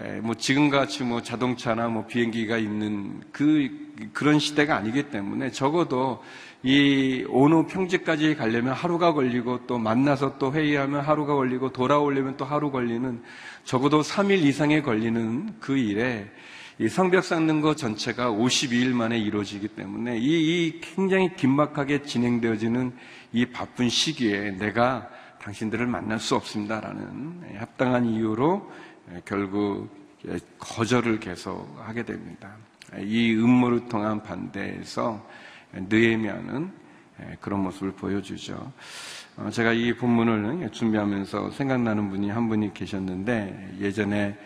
에, 0.00 0.20
뭐 0.20 0.34
지금같이 0.34 1.04
뭐 1.04 1.22
자동차나 1.22 1.88
뭐 1.88 2.06
비행기가 2.06 2.58
있는 2.58 3.22
그 3.30 4.10
그런 4.12 4.38
시대가 4.40 4.76
아니기 4.76 5.04
때문에 5.10 5.52
적어도 5.52 6.22
이 6.64 7.24
오노 7.28 7.66
평지까지 7.66 8.34
가려면 8.34 8.72
하루가 8.72 9.12
걸리고 9.12 9.66
또 9.66 9.78
만나서 9.78 10.38
또 10.38 10.52
회의하면 10.52 11.02
하루가 11.02 11.34
걸리고 11.34 11.72
돌아오려면 11.72 12.36
또 12.36 12.44
하루 12.44 12.70
걸리는 12.70 13.22
적어도 13.64 14.00
3일 14.00 14.42
이상에 14.42 14.82
걸리는 14.82 15.60
그 15.60 15.76
일에 15.76 16.28
이 16.80 16.88
성벽 16.88 17.22
쌓는 17.22 17.60
것 17.60 17.76
전체가 17.76 18.32
52일 18.32 18.94
만에 18.94 19.16
이루어지기 19.16 19.68
때문에 19.68 20.18
이, 20.18 20.22
이 20.66 20.80
굉장히 20.80 21.36
긴박하게 21.36 22.02
진행되어지는 22.02 22.92
이 23.32 23.46
바쁜 23.46 23.88
시기에 23.88 24.52
내가 24.52 25.08
당신들을 25.40 25.86
만날 25.86 26.18
수 26.18 26.34
없습니다라는 26.34 27.58
합당한 27.58 28.06
이유로 28.06 28.68
결국 29.24 29.88
거절을 30.58 31.20
계속 31.20 31.76
하게 31.78 32.02
됩니다. 32.04 32.56
이 32.98 33.34
음모를 33.34 33.88
통한 33.88 34.22
반대에서 34.22 35.24
느에미아는 35.72 36.70
그런 37.40 37.60
모습을 37.62 37.92
보여주죠. 37.92 38.72
어, 39.36 39.50
제가 39.50 39.72
이 39.72 39.92
본문을 39.92 40.70
준비하면서 40.70 41.50
생각나는 41.50 42.08
분이 42.10 42.30
한 42.30 42.48
분이 42.48 42.72
계셨는데 42.72 43.76
예전에 43.80 44.36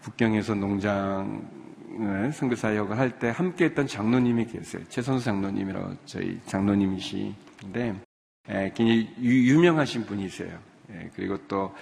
북경에서 0.00 0.54
농장을 0.54 2.32
선교사 2.32 2.74
역을 2.76 2.98
할 2.98 3.18
때 3.18 3.28
함께 3.28 3.66
했던 3.66 3.86
장로님이 3.86 4.46
계세요. 4.46 4.82
최선수 4.88 5.24
장로님이라고 5.24 5.94
저희 6.06 6.40
장로님이시인데 6.46 7.94
굉장히 8.74 9.08
유명하신 9.18 10.04
분이세요. 10.06 10.58
그리고 11.14 11.38
또 11.48 11.74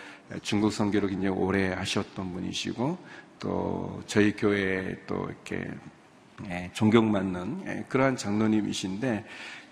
중국 0.43 0.73
선교를 0.73 1.09
굉장히 1.09 1.37
오래 1.37 1.73
하셨던 1.73 2.33
분이시고 2.33 2.99
또 3.39 4.03
저희 4.07 4.33
교회에 4.33 4.97
또 5.07 5.29
이렇게 5.29 5.69
존경받는 6.73 7.87
그러한 7.89 8.17
장로님이신데 8.17 9.25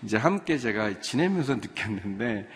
이제 0.03 0.17
함께 0.17 0.57
제가 0.57 0.99
지내면서 0.99 1.55
느꼈는데 1.61 2.47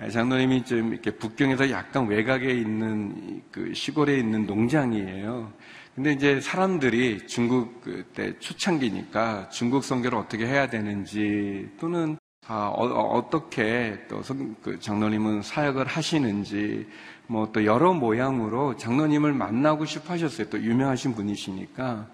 예, 0.00 0.08
장로님이 0.08 0.64
좀 0.64 0.92
이렇게 0.92 1.10
북경에서 1.10 1.70
약간 1.70 2.06
외곽에 2.06 2.50
있는 2.50 3.42
그 3.50 3.74
시골에 3.74 4.18
있는 4.18 4.46
농장이에요. 4.46 5.52
근데 5.94 6.12
이제 6.12 6.40
사람들이 6.40 7.26
중국 7.26 7.82
때 8.14 8.38
초창기니까 8.38 9.50
중국 9.50 9.84
선교를 9.84 10.16
어떻게 10.16 10.46
해야 10.46 10.70
되는지 10.70 11.68
또는 11.78 12.16
아, 12.48 12.72
어, 12.74 13.28
떻게또 13.30 14.22
그 14.62 14.78
장로님은 14.80 15.42
사역을 15.42 15.86
하시는지 15.86 16.88
뭐 17.28 17.50
또 17.52 17.64
여러 17.64 17.94
모양으로 17.94 18.76
장로님을 18.76 19.32
만나고 19.32 19.84
싶어 19.84 20.14
하셨어요. 20.14 20.48
또 20.50 20.60
유명하신 20.60 21.14
분이시니까. 21.14 22.08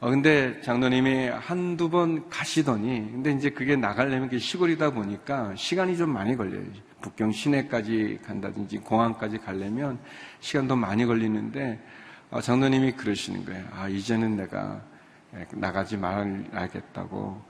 어, 0.00 0.10
근데 0.10 0.60
장로님이 0.62 1.28
한두 1.28 1.88
번 1.90 2.28
가시더니, 2.28 3.10
근데 3.12 3.32
이제 3.32 3.50
그게 3.50 3.76
나가려면 3.76 4.28
그 4.28 4.38
시골이다 4.38 4.90
보니까 4.90 5.54
시간이 5.56 5.96
좀 5.96 6.10
많이 6.10 6.36
걸려요. 6.36 6.64
북경 7.02 7.32
시내까지 7.32 8.20
간다든지 8.24 8.78
공항까지 8.78 9.38
가려면 9.38 9.98
시간도 10.40 10.76
많이 10.76 11.04
걸리는데, 11.06 11.78
어, 12.30 12.40
장로님이 12.40 12.92
그러시는 12.92 13.44
거예요. 13.44 13.64
아, 13.72 13.88
이제는 13.88 14.36
내가 14.36 14.82
나가지 15.52 15.96
말아야겠다고. 15.96 17.42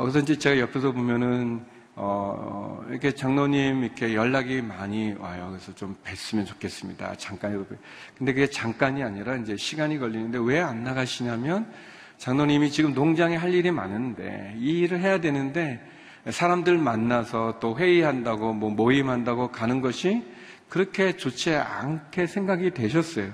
어, 0.00 0.04
그래서 0.04 0.20
이제 0.20 0.38
제가 0.38 0.58
옆에서 0.60 0.92
보면은 0.92 1.62
어, 1.94 2.82
이렇게 2.88 3.10
장로님 3.12 3.84
이렇게 3.84 4.14
연락이 4.14 4.62
많이 4.62 5.12
와요. 5.12 5.48
그래서 5.50 5.74
좀 5.74 5.94
뵀으면 6.02 6.46
좋겠습니다. 6.46 7.16
잠깐이라도. 7.16 7.76
근데 8.16 8.32
그게 8.32 8.46
잠깐이 8.46 9.02
아니라 9.02 9.36
이제 9.36 9.58
시간이 9.58 9.98
걸리는데 9.98 10.38
왜 10.38 10.58
안 10.58 10.84
나가시냐면 10.84 11.70
장로님이 12.16 12.70
지금 12.70 12.94
농장에 12.94 13.36
할 13.36 13.52
일이 13.52 13.70
많은데 13.70 14.54
이 14.56 14.78
일을 14.78 15.00
해야 15.00 15.20
되는데 15.20 15.86
사람들 16.26 16.78
만나서 16.78 17.58
또 17.60 17.76
회의한다고 17.76 18.54
뭐 18.54 18.70
모임한다고 18.70 19.48
가는 19.48 19.82
것이 19.82 20.24
그렇게 20.70 21.18
좋지 21.18 21.54
않게 21.54 22.26
생각이 22.26 22.70
되셨어요. 22.70 23.30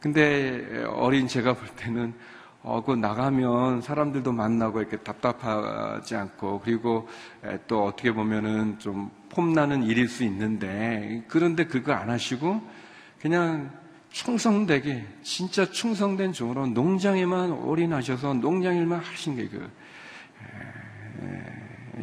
근데 0.00 0.84
어린 0.96 1.28
제가 1.28 1.52
볼 1.52 1.68
때는 1.76 2.12
어, 2.62 2.82
그 2.84 2.92
나가면 2.92 3.82
사람들도 3.82 4.32
만나고 4.32 4.80
이렇게 4.80 4.96
답답하지 4.98 6.14
않고 6.14 6.60
그리고 6.64 7.08
또 7.66 7.84
어떻게 7.84 8.12
보면은 8.12 8.78
좀 8.78 9.10
폼나는 9.30 9.82
일일 9.82 10.08
수 10.08 10.24
있는데 10.24 11.24
그런데 11.28 11.66
그거 11.66 11.92
안 11.92 12.10
하시고 12.10 12.60
그냥 13.20 13.70
충성되게 14.10 15.04
진짜 15.22 15.64
충성된 15.64 16.32
종으로 16.32 16.66
농장에만 16.66 17.50
올인하셔서 17.52 18.34
농장 18.34 18.76
일만 18.76 19.00
하신 19.00 19.36
게 19.36 19.48
그 19.48 19.70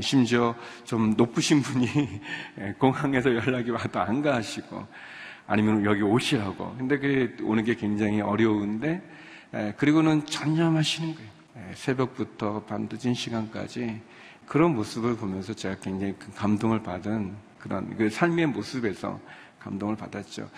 심지어 0.01 0.55
좀 0.85 1.13
높으신 1.17 1.61
분이 1.61 1.87
공항에서 2.79 3.33
연락이 3.35 3.69
와도 3.71 3.99
안 3.99 4.21
가시고 4.21 4.85
아니면 5.47 5.83
여기 5.83 6.01
오시라고. 6.01 6.75
근데 6.77 6.99
그 6.99 7.37
오는 7.43 7.63
게 7.63 7.75
굉장히 7.75 8.21
어려운데 8.21 8.89
예, 8.89 9.01
그리고는 9.77 10.25
전념하시는 10.25 11.15
거예요. 11.15 11.29
예, 11.57 11.75
새벽부터 11.75 12.63
밤늦은 12.65 13.13
시간까지 13.13 13.99
그런 14.45 14.75
모습을 14.75 15.15
보면서 15.17 15.53
제가 15.53 15.75
굉장히 15.81 16.15
감동을 16.35 16.83
받은 16.83 17.35
그런 17.59 17.97
그 17.97 18.09
삶의 18.09 18.47
모습에서 18.47 19.19
감동을 19.59 19.95
받았죠. 19.95 20.49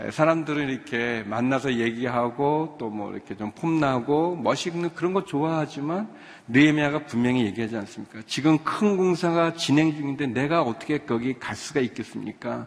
예, 0.00 0.10
사람들은 0.10 0.68
이렇게 0.68 1.22
만나서 1.26 1.74
얘기하고 1.74 2.76
또 2.78 2.88
뭐 2.90 3.12
이렇게 3.12 3.36
좀 3.36 3.50
폼나고 3.52 4.36
멋있는 4.36 4.94
그런 4.94 5.12
거 5.12 5.24
좋아하지만 5.24 6.08
느헤미야가 6.46 7.06
분명히 7.06 7.44
얘기하지 7.46 7.76
않습니까? 7.76 8.20
지금 8.26 8.58
큰 8.58 8.96
공사가 8.96 9.52
진행 9.54 9.94
중인데 9.94 10.28
내가 10.28 10.62
어떻게 10.62 10.98
거기 10.98 11.38
갈 11.38 11.56
수가 11.56 11.80
있겠습니까? 11.80 12.66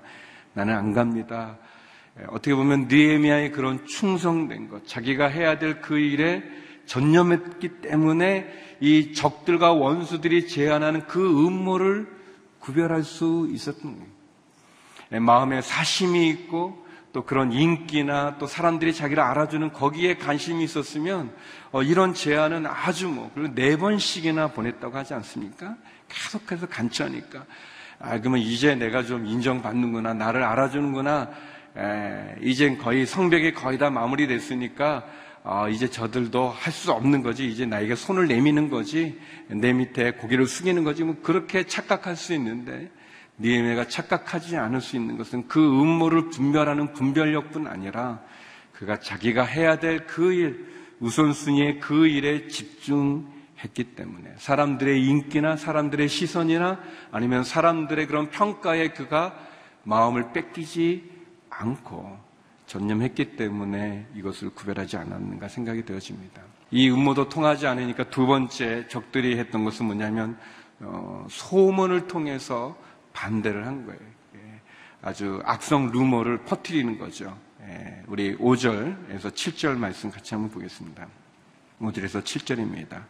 나는 0.54 0.76
안 0.76 0.94
갑니다. 0.94 1.58
예, 2.20 2.26
어떻게 2.28 2.54
보면 2.54 2.88
느에미아의 2.88 3.52
그런 3.52 3.86
충성된 3.86 4.70
것, 4.70 4.86
자기가 4.88 5.28
해야 5.28 5.58
될 5.58 5.82
그 5.82 5.98
일에 5.98 6.44
전념했기 6.86 7.82
때문에 7.82 8.78
이 8.80 9.14
적들과 9.14 9.72
원수들이 9.74 10.48
제안하는 10.48 11.08
그 11.08 11.48
음모를 11.48 12.08
구별할 12.60 13.04
수 13.04 13.48
있었던 13.52 13.96
거예요. 13.96 14.12
예, 15.14 15.20
마음에 15.20 15.62
사심이 15.62 16.28
있고 16.30 16.86
또 17.14 17.24
그런 17.24 17.52
인기나 17.52 18.38
또 18.38 18.48
사람들이 18.48 18.94
자기를 18.94 19.22
알아주는 19.22 19.74
거기에 19.74 20.16
관심이 20.16 20.64
있었으면 20.64 21.34
어, 21.72 21.84
이런 21.84 22.14
제안은 22.14 22.66
아주 22.66 23.10
뭐 23.10 23.30
그리고 23.34 23.54
네 23.54 23.76
번씩이나 23.76 24.50
보냈다고 24.50 24.98
하지 24.98 25.14
않습니까? 25.16 25.76
계속해서 26.08 26.68
간처하니까 26.68 27.46
아 28.00 28.20
그러면 28.20 28.40
이제 28.40 28.76
내가 28.76 29.04
좀 29.04 29.26
인정받는구나 29.26 30.14
나를 30.14 30.44
알아주는구나 30.44 31.30
에, 31.78 32.36
이젠 32.42 32.78
거의 32.78 33.06
성벽이 33.06 33.54
거의 33.54 33.78
다 33.78 33.90
마무리됐으니까 33.90 35.06
어, 35.44 35.68
이제 35.70 35.90
저들도 35.90 36.50
할 36.50 36.72
수 36.72 36.92
없는 36.92 37.24
거지. 37.24 37.48
이제 37.48 37.66
나에게 37.66 37.96
손을 37.96 38.28
내미는 38.28 38.70
거지. 38.70 39.20
내 39.48 39.74
밑에 39.74 40.12
고개를 40.12 40.46
숙이는 40.46 40.84
거지. 40.84 41.04
뭐 41.04 41.16
그렇게 41.24 41.64
착각할 41.64 42.16
수 42.16 42.34
있는데 42.34 42.92
니에메가 43.40 43.88
착각하지 43.88 44.58
않을 44.58 44.82
수 44.82 44.96
있는 44.96 45.18
것은 45.18 45.48
그 45.48 45.60
음모를 45.60 46.30
분별하는 46.30 46.94
분별력뿐 46.94 47.68
아니라 47.68 48.22
그가 48.74 49.00
자기가 49.00 49.44
해야 49.44 49.80
될 49.80 50.06
그 50.06 50.34
일, 50.34 50.66
우선순위의 51.00 51.80
그 51.80 52.06
일에 52.08 52.48
집중했기 52.48 53.96
때문에 53.96 54.34
사람들의 54.38 55.04
인기나 55.04 55.56
사람들의 55.58 56.08
시선이나 56.08 56.80
아니면 57.12 57.44
사람들의 57.44 58.06
그런 58.06 58.30
평가에 58.30 58.90
그가 58.90 59.36
마음을 59.84 60.32
뺏기지 60.34 61.21
않고 61.52 62.18
전념했기 62.66 63.36
때문에 63.36 64.08
이것을 64.16 64.50
구별하지 64.52 64.98
않았는가 64.98 65.48
생각이 65.48 65.86
되어집니다. 65.86 66.42
이 66.72 66.90
음모도 66.90 67.28
통하지 67.30 67.68
않으니까 67.68 68.10
두 68.10 68.26
번째 68.26 68.88
적들이 68.88 69.38
했던 69.38 69.66
것은 69.66 69.86
뭐냐면 69.86 70.38
어, 70.80 71.28
소문을 71.30 72.08
통해서 72.08 72.78
반대를 73.14 73.68
한 73.68 73.86
거예요. 73.86 74.00
예, 74.36 74.62
아주 75.02 75.42
악성 75.46 75.92
루머를 75.92 76.44
퍼뜨리는 76.44 76.98
거죠. 76.98 77.38
예, 77.64 78.02
우리 78.08 78.36
5절에서 78.38 79.32
7절 79.32 79.78
말씀 79.78 80.10
같이 80.10 80.34
한번 80.34 80.50
보겠습니다. 80.52 81.08
5절에서 81.82 82.24
7절입니다. 82.24 83.04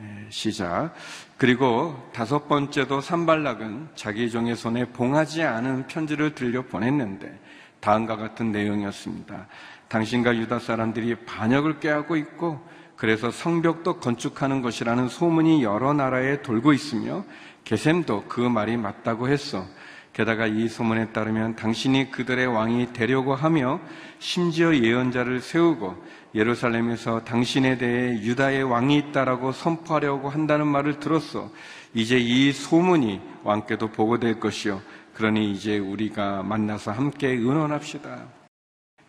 예, 0.00 0.26
시작. 0.28 0.92
그리고 1.36 2.10
다섯 2.12 2.48
번째도 2.48 3.00
산발락은 3.00 3.90
자기 3.94 4.28
종의 4.28 4.56
손에 4.56 4.86
봉하지 4.86 5.44
않은 5.44 5.86
편지를 5.86 6.34
들려 6.34 6.62
보냈는데 6.62 7.38
다음과 7.80 8.16
같은 8.16 8.52
내용이었습니다. 8.52 9.46
당신과 9.88 10.36
유다 10.36 10.58
사람들이 10.58 11.14
반역을 11.24 11.80
꾀하고 11.80 12.16
있고 12.16 12.60
그래서 12.96 13.30
성벽도 13.30 14.00
건축하는 14.00 14.60
것이라는 14.60 15.08
소문이 15.08 15.62
여러 15.62 15.92
나라에 15.92 16.42
돌고 16.42 16.72
있으며 16.72 17.24
게셈도 17.64 18.24
그 18.28 18.40
말이 18.40 18.76
맞다고 18.76 19.28
했어. 19.28 19.64
게다가 20.12 20.48
이 20.48 20.66
소문에 20.66 21.12
따르면 21.12 21.54
당신이 21.54 22.10
그들의 22.10 22.44
왕이 22.48 22.92
되려고 22.92 23.36
하며 23.36 23.78
심지어 24.18 24.74
예언자를 24.74 25.40
세우고 25.40 25.94
예루살렘에서 26.34 27.22
당신에 27.22 27.78
대해 27.78 28.20
유다의 28.20 28.64
왕이 28.64 28.96
있다라고 28.96 29.52
선포하려고 29.52 30.28
한다는 30.28 30.66
말을 30.66 30.98
들었어. 30.98 31.50
이제 31.94 32.18
이 32.18 32.50
소문이 32.50 33.20
왕께도 33.44 33.92
보고될 33.92 34.40
것이요. 34.40 34.82
그러니 35.18 35.50
이제 35.50 35.78
우리가 35.78 36.44
만나서 36.44 36.92
함께 36.92 37.26
의논합시다. 37.26 38.22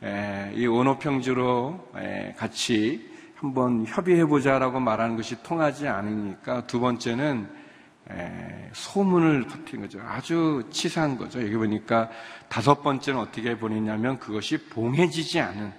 에, 0.01 0.51
이 0.55 0.65
언어평주로 0.65 1.91
에, 1.97 2.33
같이 2.35 3.07
한번 3.35 3.85
협의해보자라고 3.85 4.79
말하는 4.79 5.17
것이 5.17 5.43
통하지 5.43 5.87
않으니까 5.87 6.65
두 6.65 6.79
번째는 6.79 7.47
에, 8.09 8.69
소문을 8.73 9.43
퍼뜨린 9.43 9.81
거죠. 9.81 10.01
아주 10.01 10.63
치사한 10.71 11.15
거죠. 11.15 11.43
여기 11.43 11.55
보니까 11.55 12.09
다섯 12.47 12.81
번째는 12.81 13.19
어떻게 13.19 13.55
보냈냐면 13.55 14.17
그것이 14.17 14.57
봉해지지 14.65 15.39
않은 15.39 15.71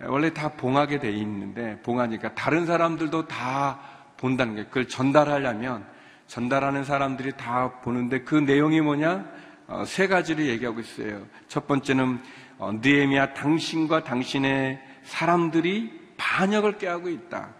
원래 0.00 0.34
다 0.34 0.48
봉하게 0.48 0.98
돼 0.98 1.12
있는데 1.12 1.80
봉하니까 1.82 2.34
다른 2.34 2.66
사람들도 2.66 3.28
다 3.28 3.78
본다는 4.16 4.56
게 4.56 4.64
그걸 4.64 4.88
전달하려면 4.88 5.86
전달하는 6.26 6.82
사람들이 6.82 7.36
다 7.36 7.70
보는데 7.82 8.22
그 8.22 8.34
내용이 8.34 8.80
뭐냐? 8.80 9.39
어, 9.70 9.84
세 9.84 10.08
가지를 10.08 10.46
얘기하고 10.46 10.80
있어요. 10.80 11.24
첫 11.46 11.68
번째는 11.68 12.20
어, 12.58 12.72
느에미아 12.82 13.34
당신과 13.34 14.02
당신의 14.02 14.80
사람들이 15.04 15.92
반역을 16.16 16.76
깨하고 16.78 17.08
있다. 17.08 17.54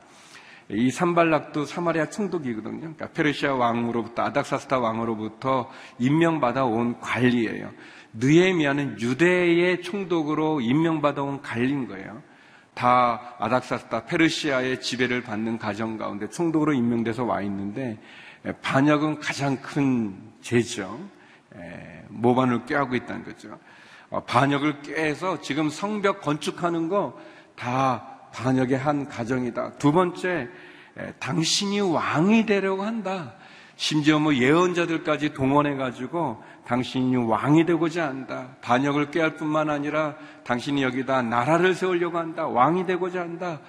이 0.70 0.90
산발락도 0.90 1.64
사마리아 1.64 2.11
총독이거든요. 2.11 2.81
그러니까 2.81 3.09
페르시아 3.09 3.55
왕으로부터 3.55 4.23
아닥사스타 4.23 4.81
왕으로부터 4.81 5.70
임명받아 5.99 6.64
온 6.64 6.99
관리예요. 7.01 7.70
느에미아는 8.14 9.01
유대의 9.01 9.83
총독으로 9.83 10.61
임명받아 10.61 11.23
온 11.23 11.40
관리인 11.40 11.87
거예요. 11.87 12.23
다 12.75 13.37
아닥사스타 13.38 14.07
페르시아의 14.07 14.81
지배를 14.81 15.23
받는 15.23 15.59
가정 15.59 15.96
가운데 15.96 16.29
총독으로 16.29 16.73
임명돼서 16.73 17.25
와 17.25 17.40
있는데 17.42 17.99
반역은 18.62 19.20
가장 19.20 19.57
큰 19.61 20.16
죄죠. 20.40 20.99
모반을 22.08 22.66
꾀하고 22.66 22.94
있다는 22.94 23.24
거죠. 23.24 23.58
어, 24.10 24.24
반역을 24.24 24.82
꾀해서 24.82 25.40
지금 25.40 25.68
성벽 25.68 26.20
건축하는 26.22 26.88
거 26.88 27.16
다 27.60 28.06
반역의 28.32 28.78
한 28.78 29.06
가정이다. 29.06 29.72
두 29.72 29.92
번째, 29.92 30.48
당신이 31.18 31.80
왕이 31.80 32.46
되려고 32.46 32.82
한다. 32.82 33.34
심지어 33.76 34.18
뭐 34.18 34.34
예언자들까지 34.34 35.34
동원해가지고 35.34 36.42
당신이 36.66 37.16
왕이 37.16 37.66
되고자 37.66 38.06
한다. 38.06 38.56
반역을 38.62 39.10
꾀할 39.10 39.36
뿐만 39.36 39.68
아니라 39.68 40.16
당신이 40.44 40.82
여기다 40.82 41.22
나라를 41.22 41.74
세우려고 41.74 42.18
한다. 42.18 42.46
왕이 42.46 42.86
되고자 42.86 43.20
한다. 43.20 43.60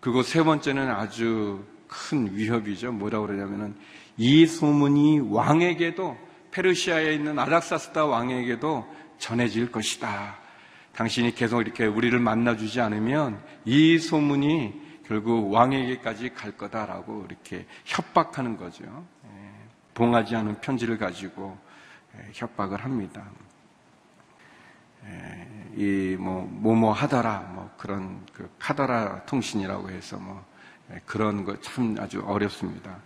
그리고 0.00 0.22
세 0.22 0.42
번째는 0.44 0.90
아주 0.90 1.64
큰 1.88 2.28
위협이죠. 2.32 2.92
뭐라고 2.92 3.26
그러냐면은 3.26 3.74
이 4.16 4.46
소문이 4.46 5.20
왕에게도 5.30 6.16
페르시아에 6.52 7.14
있는 7.14 7.38
아닥사스다 7.38 8.04
왕에게도 8.06 8.86
전해질 9.18 9.72
것이다. 9.72 10.36
당신이 10.94 11.34
계속 11.34 11.62
이렇게 11.62 11.86
우리를 11.86 12.18
만나주지 12.18 12.80
않으면 12.80 13.42
이 13.64 13.98
소문이 13.98 14.80
결국 15.06 15.52
왕에게까지 15.52 16.34
갈 16.34 16.52
거다라고 16.56 17.26
이렇게 17.28 17.66
협박하는 17.84 18.56
거죠. 18.56 18.84
예, 19.24 19.28
봉하지 19.94 20.36
않은 20.36 20.60
편지를 20.60 20.98
가지고 20.98 21.58
예, 22.16 22.30
협박을 22.34 22.84
합니다. 22.84 23.24
예, 25.06 25.48
이뭐 25.76 26.46
뭐뭐 26.50 26.92
하더라 26.92 27.50
뭐 27.54 27.70
그런 27.78 28.24
그 28.32 28.48
카더라 28.58 29.24
통신이라고 29.24 29.90
해서 29.90 30.18
뭐 30.18 30.44
그런 31.06 31.44
거 31.44 31.56
참 31.62 31.96
아주 31.98 32.22
어렵습니다. 32.26 32.98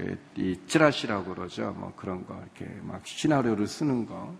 그, 0.00 0.18
이 0.36 0.58
찌라시라고 0.66 1.34
그러죠. 1.34 1.74
뭐 1.78 1.92
그런 1.94 2.26
거, 2.26 2.40
이렇게 2.42 2.74
막 2.82 3.06
시나리오를 3.06 3.66
쓰는 3.66 4.06
거. 4.06 4.34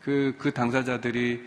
그, 0.00 0.34
그 0.38 0.52
당사자들이 0.52 1.42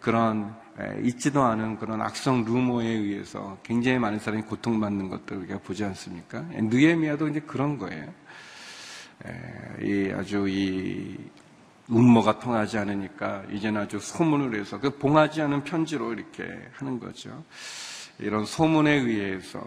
그런 0.00 0.54
있지도 1.02 1.42
않은 1.42 1.78
그런 1.78 2.00
악성 2.02 2.44
루머에 2.44 2.86
의해서 2.86 3.58
굉장히 3.62 3.98
많은 3.98 4.18
사람이 4.18 4.42
고통받는 4.42 5.08
것들 5.08 5.38
우리가 5.38 5.58
보지 5.58 5.84
않습니까? 5.84 6.42
느에미아도 6.52 7.28
이제 7.28 7.40
그런 7.40 7.78
거예요. 7.78 8.12
이 9.82 10.12
아주 10.16 10.46
이 10.48 11.16
음모가 11.90 12.38
통하지 12.38 12.78
않으니까 12.78 13.44
이제는 13.50 13.82
아주 13.82 13.98
소문을 13.98 14.58
해서 14.58 14.78
그 14.80 14.98
봉하지 14.98 15.42
않은 15.42 15.64
편지로 15.64 16.12
이렇게 16.12 16.44
하는 16.74 16.98
거죠. 16.98 17.44
이런 18.18 18.44
소문에 18.44 18.92
의해서 18.92 19.60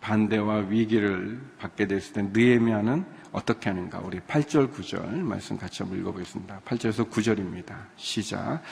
반대와 0.00 0.66
위기를 0.68 1.40
받게 1.58 1.86
됐을 1.86 2.12
때 2.12 2.22
느에미아는 2.32 3.04
어떻게 3.32 3.70
하는가? 3.70 4.00
우리 4.02 4.20
8절 4.20 4.72
9절 4.72 5.18
말씀 5.18 5.56
같이 5.58 5.82
한번 5.82 6.00
읽어보겠습니다. 6.00 6.60
8절에서 6.64 7.10
9절입니다. 7.10 7.74
시작. 7.96 8.62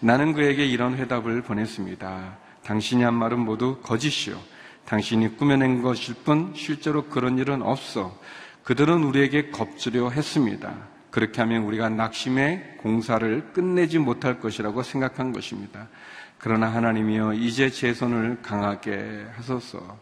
나는 0.00 0.32
그에게 0.32 0.66
이런 0.66 0.96
회답을 0.96 1.42
보냈습니다. 1.42 2.38
당신이 2.64 3.02
한 3.02 3.14
말은 3.14 3.38
모두 3.38 3.78
거짓이요. 3.82 4.38
당신이 4.84 5.36
꾸며낸 5.36 5.82
것일 5.82 6.14
뿐 6.24 6.52
실제로 6.54 7.04
그런 7.06 7.38
일은 7.38 7.62
없어. 7.62 8.18
그들은 8.64 9.04
우리에게 9.04 9.50
겁주려 9.50 10.10
했습니다. 10.10 10.74
그렇게 11.10 11.40
하면 11.42 11.62
우리가 11.64 11.88
낙심의 11.88 12.78
공사를 12.78 13.52
끝내지 13.52 13.98
못할 13.98 14.40
것이라고 14.40 14.82
생각한 14.82 15.32
것입니다. 15.32 15.88
그러나 16.38 16.72
하나님이여 16.72 17.34
이제 17.34 17.70
제 17.70 17.92
손을 17.92 18.38
강하게 18.42 19.26
하소서. 19.34 19.98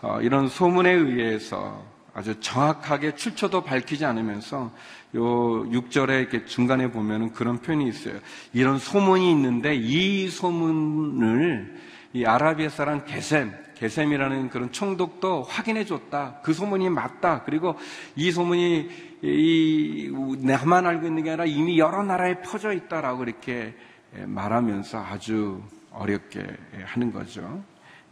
어, 0.00 0.20
이런 0.20 0.48
소문에 0.48 0.90
의해서 0.92 1.84
아주 2.14 2.38
정확하게 2.40 3.14
출처도 3.14 3.62
밝히지 3.64 4.04
않으면서 4.04 4.72
요 5.14 5.22
6절에 5.70 6.20
이렇게 6.20 6.44
중간에 6.44 6.90
보면은 6.90 7.32
그런 7.32 7.58
표현이 7.58 7.88
있어요. 7.88 8.18
이런 8.52 8.78
소문이 8.78 9.30
있는데 9.30 9.74
이 9.74 10.28
소문을 10.28 11.78
이 12.12 12.24
아라비아 12.24 12.68
사람 12.68 13.04
게셈, 13.04 13.52
게셈이라는 13.76 14.50
그런 14.50 14.72
총독도 14.72 15.44
확인해 15.44 15.84
줬다. 15.84 16.40
그 16.42 16.52
소문이 16.52 16.90
맞다. 16.90 17.42
그리고 17.44 17.76
이 18.16 18.30
소문이 18.30 18.88
이 19.22 20.12
나만 20.40 20.86
알고 20.86 21.06
있는 21.06 21.22
게 21.22 21.30
아니라 21.30 21.44
이미 21.44 21.78
여러 21.78 22.02
나라에 22.02 22.40
퍼져 22.42 22.72
있다라고 22.72 23.24
이렇게 23.24 23.74
말하면서 24.12 24.98
아주 24.98 25.62
어렵게 25.92 26.44
하는 26.84 27.12
거죠. 27.12 27.62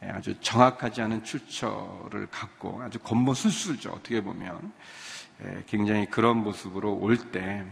예, 0.03 0.09
아주 0.09 0.35
정확하지 0.41 1.03
않은 1.03 1.25
출처를 1.25 2.27
갖고 2.31 2.83
아주 2.83 2.99
겉모술수죠. 2.99 3.91
어떻게 3.91 4.21
보면 4.23 4.73
예, 5.45 5.63
굉장히 5.67 6.07
그런 6.07 6.39
모습으로 6.39 6.95
올 6.95 7.17
때 7.17 7.65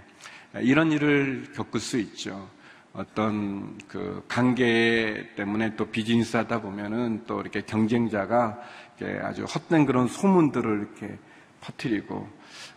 이런 0.60 0.92
일을 0.92 1.52
겪을 1.54 1.80
수 1.80 1.98
있죠. 1.98 2.48
어떤 2.92 3.76
그 3.88 4.24
관계 4.28 5.28
때문에 5.34 5.74
또 5.74 5.87
비즈니스 5.87 6.37
하다 6.37 6.60
보면은 6.62 7.24
또 7.26 7.40
이렇게 7.40 7.62
경쟁자가 7.62 8.56
이렇게 8.96 9.18
아주 9.18 9.44
헛된 9.44 9.84
그런 9.84 10.06
소문들을 10.06 10.78
이렇게 10.78 11.18
퍼뜨리고 11.60 12.28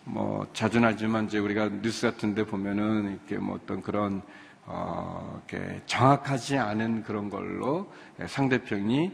뭐 0.05 0.47
자주 0.53 0.79
나지만 0.79 1.25
이제 1.25 1.37
우리가 1.37 1.69
뉴스 1.83 2.09
같은 2.09 2.33
데 2.33 2.43
보면은 2.45 3.11
이렇게 3.11 3.37
뭐 3.37 3.59
어떤 3.61 3.81
그런 3.83 4.23
어, 4.69 5.41
이렇게 5.49 5.81
정확하지 5.85 6.57
않은 6.57 7.03
그런 7.03 7.29
걸로 7.29 7.91
상대편이 8.25 9.11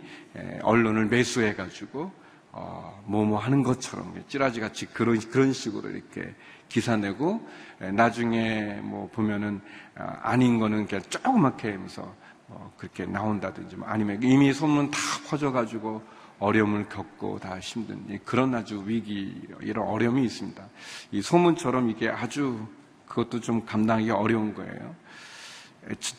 언론을 0.64 1.06
매수해가지고 1.06 2.12
어, 2.54 3.04
뭐뭐 3.06 3.38
하는 3.38 3.64
것처럼 3.64 4.14
찌라지 4.28 4.60
같이 4.60 4.88
그런 4.88 5.20
그런 5.20 5.54
식으로 5.54 5.90
이렇게 5.90 6.34
기사 6.70 6.96
내고 6.96 7.48
나중에 7.80 8.80
뭐 8.82 9.10
보면은 9.12 9.62
아, 9.96 10.20
아닌 10.24 10.60
거는 10.60 10.88
그냥 10.88 11.04
조그맣게 11.10 11.72
하면서 11.72 12.16
뭐 12.48 12.74
그렇게 12.78 13.06
나온다든지 13.06 13.76
뭐 13.76 13.88
아니면 13.88 14.22
이미 14.24 14.54
소문 14.54 14.90
다 14.90 14.98
퍼져가지고 15.30 16.02
어려움을 16.40 16.90
겪고 16.90 17.40
다 17.40 17.60
힘든 17.60 18.20
그런 18.26 18.54
아주 18.56 18.84
위기 18.86 19.40
이런 19.62 19.88
어려움이 19.88 20.24
있습니다. 20.26 20.64
이 21.12 21.22
소문처럼 21.22 21.90
이게 21.92 22.10
아주 22.10 22.68
그것도 23.08 23.40
좀 23.40 23.66
감당하기 23.66 24.10
어려운 24.12 24.54
거예요. 24.54 24.96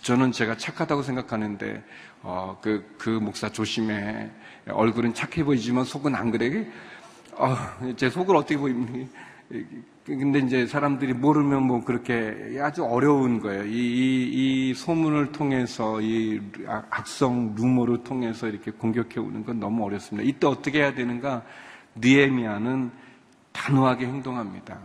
저는 0.03 0.33
제가 0.33 0.57
착하다고 0.57 1.03
생각하는데 1.03 1.83
어, 2.23 2.59
그, 2.61 2.95
그 2.99 3.11
목사 3.11 3.49
조심해. 3.51 4.31
얼굴은 4.69 5.15
착해 5.15 5.45
보이지만 5.45 5.85
속은 5.85 6.15
안 6.15 6.31
그래. 6.31 6.67
어, 7.33 7.57
제 7.97 8.09
속을 8.09 8.37
어떻게 8.37 8.57
보입니까? 8.57 9.11
근데 10.07 10.39
이제 10.41 10.67
사람들이 10.67 11.15
모르면 11.15 11.63
뭐 11.63 11.85
그렇게 11.85 12.59
아주 12.61 12.85
어려운 12.85 13.41
거예요. 13.41 13.65
이, 13.65 13.71
이, 13.71 14.71
이 14.71 14.75
소문을 14.75 15.33
통해서, 15.33 16.01
이 16.01 16.41
악성 16.91 17.55
루머를 17.55 18.05
통해서 18.05 18.47
이렇게 18.47 18.71
공격해 18.71 19.21
오는 19.21 19.45
건 19.45 19.61
너무 19.61 19.85
어렵습니다. 19.85 20.29
이때 20.29 20.47
어떻게 20.47 20.81
해야 20.81 20.95
되는가? 20.95 21.43
니에미아는 21.97 22.91
단호하게 23.53 24.07
행동합니다. 24.07 24.79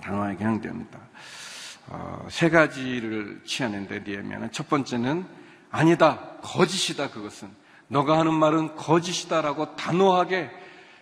단호하게 0.00 0.44
행동합니다. 0.44 0.98
어, 1.90 2.24
세 2.30 2.48
가지를 2.48 3.40
취하는데 3.44 4.04
니에미아는 4.06 4.52
첫 4.52 4.68
번째는 4.68 5.26
아니다 5.70 6.36
거짓이다 6.40 7.10
그것은 7.10 7.48
너가 7.88 8.18
하는 8.18 8.32
말은 8.32 8.76
거짓이다라고 8.76 9.74
단호하게 9.74 10.50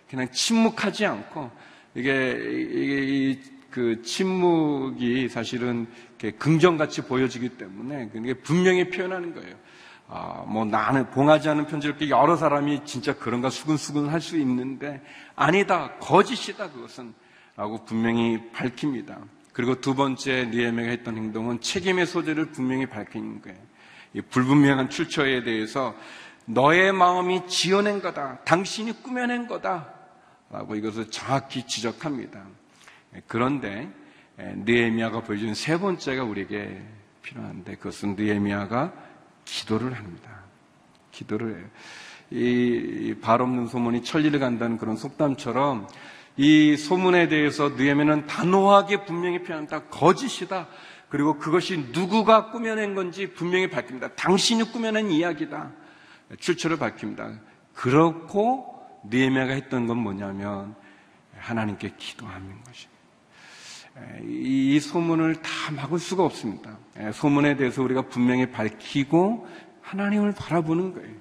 그냥 0.09 0.31
침묵하지 0.31 1.05
않고 1.05 1.51
이게, 1.93 2.31
이게 2.31 3.41
그 3.69 4.01
침묵이 4.01 5.29
사실은 5.29 5.87
긍정같이 6.39 7.01
보여지기 7.03 7.49
때문에 7.49 8.09
그게 8.09 8.33
분명히 8.33 8.89
표현하는 8.89 9.35
거예요. 9.35 9.55
아, 10.07 10.43
뭐 10.47 10.65
나는 10.65 11.11
봉하지 11.11 11.49
않은 11.49 11.67
편지를 11.67 12.09
여러 12.09 12.35
사람이 12.35 12.83
진짜 12.85 13.15
그런가 13.15 13.51
수근수근 13.51 14.09
할 14.09 14.19
수 14.19 14.37
있는데 14.39 15.03
아니다 15.35 15.93
거짓이다 15.99 16.71
그것은 16.71 17.13
라고 17.55 17.85
분명히 17.85 18.49
밝힙니다. 18.51 19.19
그리고 19.59 19.81
두 19.81 19.93
번째 19.93 20.45
니에메가 20.45 20.89
했던 20.89 21.17
행동은 21.17 21.59
책임의 21.59 22.05
소재를 22.05 22.45
분명히 22.45 22.85
밝히는 22.85 23.41
거예요. 23.41 23.57
이 24.13 24.21
불분명한 24.21 24.89
출처에 24.89 25.43
대해서 25.43 25.93
너의 26.45 26.93
마음이 26.93 27.45
지어낸 27.49 28.01
거다. 28.01 28.39
당신이 28.45 29.03
꾸며낸 29.03 29.47
거다. 29.47 29.89
라고 30.49 30.75
이것을 30.75 31.11
정확히 31.11 31.67
지적합니다. 31.67 32.41
그런데 33.27 33.89
느에미아가 34.37 35.23
보여주는 35.23 35.53
세 35.53 35.77
번째가 35.77 36.23
우리에게 36.23 36.81
필요한데 37.21 37.75
그것은 37.75 38.15
느에미아가 38.15 38.93
기도를 39.43 39.91
합니다. 39.91 40.39
기도를 41.11 41.57
해요. 41.57 41.65
이 42.31 43.13
발 43.19 43.41
없는 43.41 43.67
소문이 43.67 44.03
천리를 44.05 44.39
간다는 44.39 44.77
그런 44.77 44.95
속담처럼 44.95 45.89
이 46.41 46.77
소문에 46.77 47.27
대해서 47.27 47.67
느헤미는 47.67 48.25
단호하게 48.25 49.03
분명히 49.03 49.43
표현한다. 49.43 49.87
거짓이다. 49.87 50.69
그리고 51.09 51.37
그것이 51.37 51.89
누구가 51.91 52.49
꾸며낸 52.49 52.95
건지 52.95 53.33
분명히 53.33 53.69
밝힙니다. 53.69 54.15
당신이 54.15 54.71
꾸며낸 54.71 55.11
이야기다. 55.11 55.73
출처를 56.39 56.77
밝힙니다. 56.77 57.33
그렇고 57.73 58.81
느헤미야가 59.03 59.51
했던 59.51 59.85
건 59.85 59.97
뭐냐면 59.97 60.75
하나님께 61.37 61.95
기도하는 61.97 62.63
것입니다. 62.63 62.99
이 64.23 64.79
소문을 64.79 65.41
다 65.41 65.49
막을 65.75 65.99
수가 65.99 66.23
없습니다. 66.23 66.77
소문에 67.11 67.57
대해서 67.57 67.83
우리가 67.83 68.03
분명히 68.03 68.49
밝히고 68.49 69.45
하나님을 69.81 70.31
바라보는 70.37 70.93
거예요. 70.93 71.15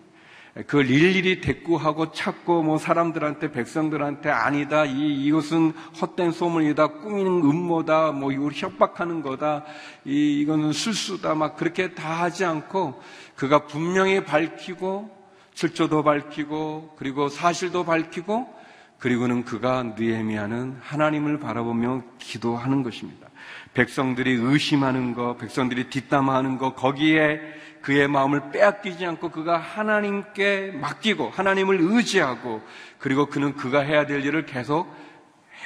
그걸 0.67 0.91
일일이 0.91 1.41
대꾸하고 1.41 2.11
찾고 2.11 2.65
뭐 2.65 2.79
사람들한테 2.79 3.53
백성들한테 3.53 4.29
아니다 4.29 4.85
이 4.85 5.25
이것은 5.25 5.73
헛된 6.01 6.33
소문이다 6.33 6.89
꾸미는 6.89 7.43
음모다 7.45 8.11
뭐 8.13 8.33
이걸 8.33 8.51
협박하는 8.53 9.23
거다 9.23 9.65
이 10.05 10.41
이거는 10.41 10.73
술수다 10.73 11.37
막 11.37 11.57
그렇게 11.57 11.95
다 11.95 12.23
하지 12.23 12.45
않고 12.45 13.01
그가 13.37 13.67
분명히 13.67 14.25
밝히고 14.25 15.17
출처도 15.55 16.03
밝히고 16.03 16.95
그리고 16.99 17.29
사실도 17.29 17.85
밝히고 17.85 18.59
그리고는 18.99 19.45
그가 19.45 19.95
느헤미야는 19.97 20.79
하나님을 20.81 21.39
바라보며 21.39 22.03
기도하는 22.19 22.83
것입니다. 22.83 23.29
백성들이 23.75 24.33
의심하는 24.33 25.15
거, 25.15 25.37
백성들이 25.37 25.89
뒷담화하는 25.89 26.59
거 26.59 26.75
거기에 26.75 27.41
그의 27.83 28.09
마음을 28.09 28.51
빼앗기지 28.51 29.05
않고 29.07 29.31
그가 29.31 29.59
하나님께 29.59 30.73
맡기고 30.81 31.31
하나님을 31.31 31.79
의지하고 31.81 32.63
그리고 32.99 33.27
그는 33.27 33.55
그가 33.55 33.81
해야 33.81 34.07
될 34.07 34.25
일을 34.25 34.47
계속 34.47 34.93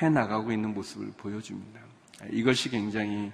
해 0.00 0.08
나가고 0.08 0.52
있는 0.52 0.74
모습을 0.74 1.12
보여줍니다. 1.16 1.80
이것이 2.30 2.70
굉장히 2.70 3.32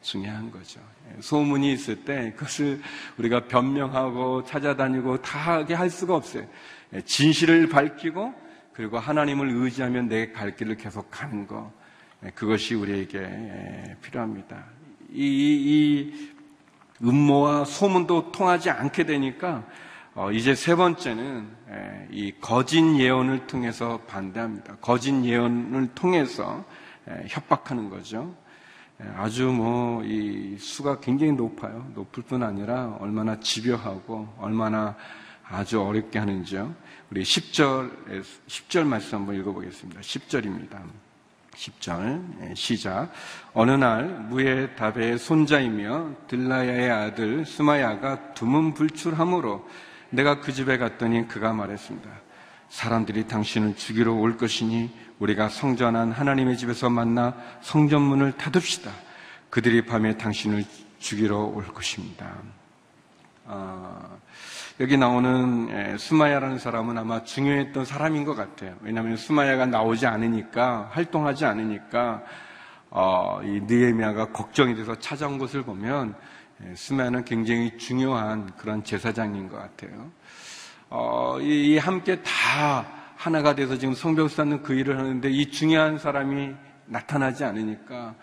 중요한 0.00 0.50
거죠. 0.50 0.80
소문이 1.20 1.72
있을 1.72 2.04
때 2.04 2.32
그것을 2.36 2.80
우리가 3.18 3.46
변명하고 3.46 4.44
찾아다니고 4.44 5.22
다 5.22 5.38
하게 5.38 5.74
할 5.74 5.90
수가 5.90 6.14
없어요. 6.14 6.46
진실을 7.04 7.68
밝히고 7.68 8.34
그리고 8.72 8.98
하나님을 8.98 9.50
의지하며 9.50 10.02
내갈 10.02 10.56
길을 10.56 10.76
계속 10.76 11.10
가는 11.10 11.46
거 11.46 11.72
그것이 12.34 12.74
우리에게 12.74 13.96
필요합니다. 14.02 14.64
이, 15.12 15.22
이 15.22 16.35
음모와 17.02 17.64
소문도 17.64 18.32
통하지 18.32 18.70
않게 18.70 19.04
되니까 19.06 19.64
어, 20.14 20.30
이제 20.32 20.54
세 20.54 20.74
번째는 20.74 21.48
에, 21.68 22.08
이 22.10 22.32
거짓 22.40 22.80
예언을 22.98 23.46
통해서 23.46 24.00
반대합니다. 24.06 24.76
거짓 24.80 25.12
예언을 25.24 25.88
통해서 25.94 26.64
에, 27.06 27.24
협박하는 27.28 27.90
거죠. 27.90 28.34
에, 29.00 29.04
아주 29.16 29.44
뭐 29.46 29.86
이 30.04 30.56
수가 30.58 31.00
굉장히 31.00 31.32
높아요. 31.32 31.90
높을 31.94 32.22
뿐 32.22 32.42
아니라 32.42 32.96
얼마나 33.00 33.38
집요하고 33.40 34.34
얼마나 34.38 34.96
아주 35.48 35.80
어렵게 35.82 36.18
하는지요. 36.18 36.74
우리 37.10 37.22
10절 37.22 38.22
10절 38.46 38.84
말씀 38.84 39.18
한번 39.18 39.36
읽어보겠습니다. 39.36 40.00
10절입니다. 40.00 40.82
10절 41.56 42.54
시작. 42.54 43.10
어느 43.52 43.70
날 43.72 44.04
무에 44.28 44.74
답의 44.74 45.18
손자이며 45.18 46.10
들라야의 46.28 46.90
아들 46.90 47.44
스마야가 47.46 48.34
두문불출함으로 48.34 49.66
내가 50.10 50.40
그 50.40 50.52
집에 50.52 50.78
갔더니 50.78 51.26
그가 51.26 51.52
말했습니다. 51.52 52.08
사람들이 52.68 53.26
당신을 53.26 53.76
죽이러 53.76 54.12
올 54.12 54.36
것이니 54.36 54.90
우리가 55.18 55.48
성전한 55.48 56.12
하나님의 56.12 56.58
집에서 56.58 56.90
만나 56.90 57.34
성전문을 57.62 58.32
닫읍시다. 58.32 58.90
그들이 59.50 59.86
밤에 59.86 60.16
당신을 60.16 60.64
죽이러 60.98 61.38
올 61.38 61.66
것입니다. 61.68 62.34
아, 63.48 64.18
여기 64.80 64.96
나오는 64.96 65.96
수마야라는 65.96 66.58
사람은 66.58 66.98
아마 66.98 67.22
중요했던 67.22 67.84
사람인 67.84 68.24
것 68.24 68.34
같아요. 68.34 68.74
왜냐하면 68.80 69.16
수마야가 69.16 69.66
나오지 69.66 70.06
않으니까 70.06 70.90
활동하지 70.92 71.44
않으니까 71.44 72.22
어, 72.90 73.40
이 73.44 73.60
느헤미야가 73.60 74.32
걱정이 74.32 74.74
돼서 74.74 74.98
찾아온 74.98 75.38
것을 75.38 75.62
보면 75.62 76.16
수마야는 76.74 77.24
굉장히 77.24 77.78
중요한 77.78 78.52
그런 78.56 78.82
제사장인 78.82 79.48
것 79.48 79.58
같아요. 79.58 80.10
어, 80.90 81.38
이, 81.40 81.74
이 81.74 81.78
함께 81.78 82.20
다 82.22 82.84
하나가 83.16 83.54
돼서 83.54 83.78
지금 83.78 83.94
성벽 83.94 84.30
쌓는 84.30 84.62
그 84.62 84.74
일을 84.74 84.98
하는데 84.98 85.30
이 85.30 85.50
중요한 85.50 85.98
사람이 85.98 86.52
나타나지 86.86 87.44
않으니까 87.44 88.14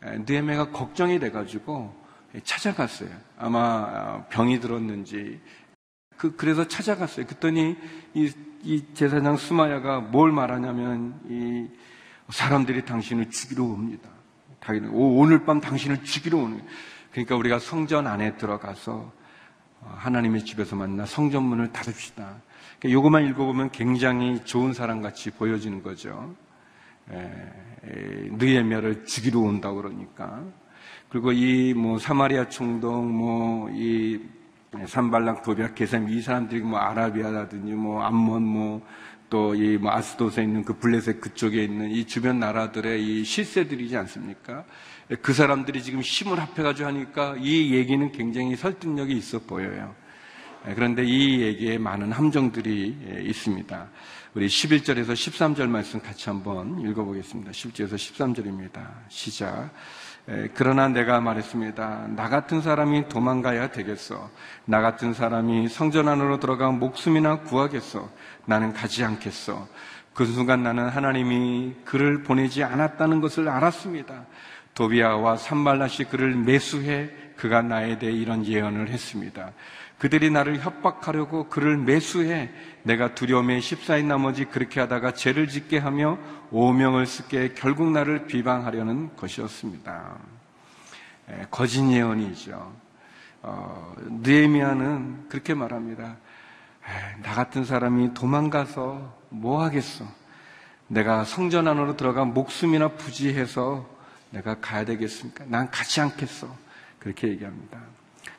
느헤미야가 0.00 0.70
걱정이 0.70 1.20
돼가지고 1.20 2.01
찾아갔어요. 2.44 3.10
아마 3.38 3.58
어, 3.60 4.26
병이 4.30 4.60
들었는지 4.60 5.40
그, 6.16 6.36
그래서 6.36 6.66
찾아갔어요. 6.66 7.26
그랬더니 7.26 7.76
이, 8.14 8.32
이 8.62 8.84
제사장 8.94 9.36
수마야가 9.36 10.00
뭘 10.00 10.32
말하냐면 10.32 11.20
이 11.28 11.68
사람들이 12.30 12.84
당신을 12.84 13.30
죽이러 13.30 13.64
옵니다. 13.64 14.08
오늘 14.92 15.44
밤 15.44 15.60
당신을 15.60 16.04
죽이러 16.04 16.38
오는. 16.38 16.62
그러니까 17.10 17.36
우리가 17.36 17.58
성전 17.58 18.06
안에 18.06 18.36
들어가서 18.36 19.12
어, 19.80 19.94
하나님의 19.98 20.44
집에서 20.44 20.76
만나 20.76 21.04
성전문을 21.04 21.72
닫읍시다. 21.72 22.40
그러니까 22.78 22.90
요것만 22.90 23.26
읽어보면 23.28 23.70
굉장히 23.72 24.44
좋은 24.44 24.72
사람 24.72 25.02
같이 25.02 25.30
보여지는 25.30 25.82
거죠. 25.82 26.34
느헤미야를 28.30 29.04
죽이러 29.06 29.40
온다 29.40 29.72
그러니까. 29.72 30.42
그리고 31.12 31.30
이 31.32 31.74
뭐 31.74 31.98
사마리아 31.98 32.48
총독 32.48 33.04
뭐이 33.04 34.18
산발락, 34.86 35.42
도비아, 35.42 35.74
게셈 35.74 36.08
이 36.08 36.22
사람들이 36.22 36.62
뭐 36.62 36.78
아라비아라든지 36.78 37.72
뭐 37.74 38.02
암몬 38.02 38.42
뭐 38.42 38.82
또 39.32 39.54
이 39.54 39.78
뭐 39.78 39.92
아스도스에 39.92 40.44
있는 40.44 40.62
그 40.62 40.78
블레셋 40.78 41.20
그쪽에 41.20 41.64
있는 41.64 41.90
이 41.90 42.06
주변 42.06 42.38
나라들의 42.38 43.02
이 43.02 43.24
실세들이지 43.24 43.96
않습니까? 43.96 44.64
그 45.22 45.32
사람들이 45.32 45.82
지금 45.82 46.00
힘을 46.00 46.38
합해가지고 46.38 46.86
하니까 46.88 47.36
이 47.38 47.74
얘기는 47.74 48.12
굉장히 48.12 48.56
설득력이 48.56 49.14
있어 49.16 49.38
보여요. 49.38 49.94
그런데 50.74 51.02
이 51.04 51.40
얘기에 51.40 51.78
많은 51.78 52.12
함정들이 52.12 53.24
있습니다. 53.26 53.88
우리 54.34 54.46
11절에서 54.46 55.12
13절 55.12 55.66
말씀 55.66 56.00
같이 56.00 56.28
한번 56.28 56.80
읽어보겠습니다. 56.80 57.50
11절에서 57.52 57.94
13절입니다. 57.94 58.86
시작. 59.08 59.70
그러나 60.54 60.88
내가 60.88 61.20
말했습니다. 61.20 62.06
나 62.14 62.28
같은 62.28 62.60
사람이 62.60 63.08
도망가야 63.08 63.72
되겠어. 63.72 64.30
나 64.64 64.80
같은 64.80 65.14
사람이 65.14 65.68
성전 65.68 66.08
안으로 66.08 66.38
들어가 66.38 66.70
목숨이나 66.70 67.40
구하겠어. 67.40 68.08
나는 68.46 68.72
가지 68.72 69.04
않겠어. 69.04 69.66
그 70.14 70.24
순간 70.26 70.62
나는 70.62 70.88
하나님이 70.88 71.74
그를 71.84 72.22
보내지 72.22 72.62
않았다는 72.62 73.20
것을 73.20 73.48
알았습니다. 73.48 74.26
도비아와 74.74 75.36
산발라시 75.36 76.04
그를 76.04 76.34
매수해 76.34 77.10
그가 77.36 77.62
나에 77.62 77.98
대해 77.98 78.12
이런 78.12 78.46
예언을 78.46 78.88
했습니다. 78.88 79.50
그들이 80.02 80.30
나를 80.30 80.58
협박하려고 80.58 81.48
그를 81.48 81.76
매수해 81.76 82.50
내가 82.82 83.14
두려움에 83.14 83.60
십사인 83.60 84.08
나머지 84.08 84.46
그렇게 84.46 84.80
하다가 84.80 85.14
죄를 85.14 85.46
짓게 85.46 85.78
하며 85.78 86.18
오명을 86.50 87.06
쓰게 87.06 87.54
결국 87.54 87.88
나를 87.92 88.26
비방하려는 88.26 89.14
것이었습니다. 89.14 90.18
에, 91.28 91.46
거짓 91.52 91.88
예언이죠. 91.88 92.74
어, 93.42 93.94
느에미아는 94.24 95.28
그렇게 95.28 95.54
말합니다. 95.54 96.16
나 97.22 97.34
같은 97.34 97.64
사람이 97.64 98.12
도망가서 98.12 99.16
뭐 99.28 99.62
하겠어? 99.62 100.04
내가 100.88 101.22
성전 101.22 101.68
안으로 101.68 101.96
들어가 101.96 102.24
목숨이나 102.24 102.88
부지해서 102.88 103.88
내가 104.30 104.56
가야 104.56 104.84
되겠습니까? 104.84 105.44
난 105.46 105.70
가지 105.70 106.00
않겠어. 106.00 106.52
그렇게 106.98 107.28
얘기합니다. 107.28 107.91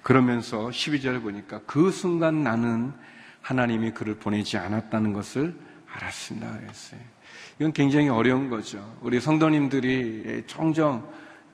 그러면서 0.03 0.67
12절 0.67 1.21
보니까 1.21 1.61
그 1.65 1.91
순간 1.91 2.43
나는 2.43 2.91
하나님이 3.41 3.91
그를 3.91 4.15
보내지 4.15 4.57
않았다는 4.57 5.13
것을 5.13 5.55
알았습니다. 5.91 6.59
그랬어요. 6.59 6.99
이건 7.59 7.73
굉장히 7.73 8.09
어려운 8.09 8.49
거죠. 8.49 8.97
우리 9.01 9.19
성도님들이 9.19 10.43
종종 10.47 11.03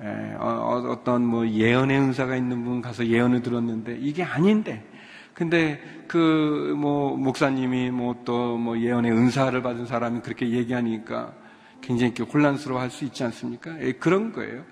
어, 0.02 0.38
어, 0.40 0.92
어떤 0.92 1.26
뭐 1.26 1.48
예언의 1.48 1.98
은사가 2.00 2.36
있는 2.36 2.64
분 2.64 2.82
가서 2.82 3.06
예언을 3.06 3.42
들었는데 3.42 3.98
이게 4.00 4.24
아닌데 4.24 4.86
근데 5.34 5.82
그 6.08 6.74
뭐 6.80 7.18
목사님이 7.18 7.92
뭐 7.92 8.24
또뭐 8.24 8.58
뭐 8.58 8.80
예언의 8.80 9.12
은사를 9.12 9.62
받은 9.62 9.86
사람이 9.86 10.22
그렇게 10.22 10.50
얘기하니까 10.50 11.34
굉장히 11.82 12.14
혼란스러워 12.22 12.80
할 12.82 12.90
수 12.90 13.06
있지 13.06 13.24
않습니까? 13.24 13.80
예, 13.82 13.94
그런 13.94 14.32
거예요. 14.32 14.64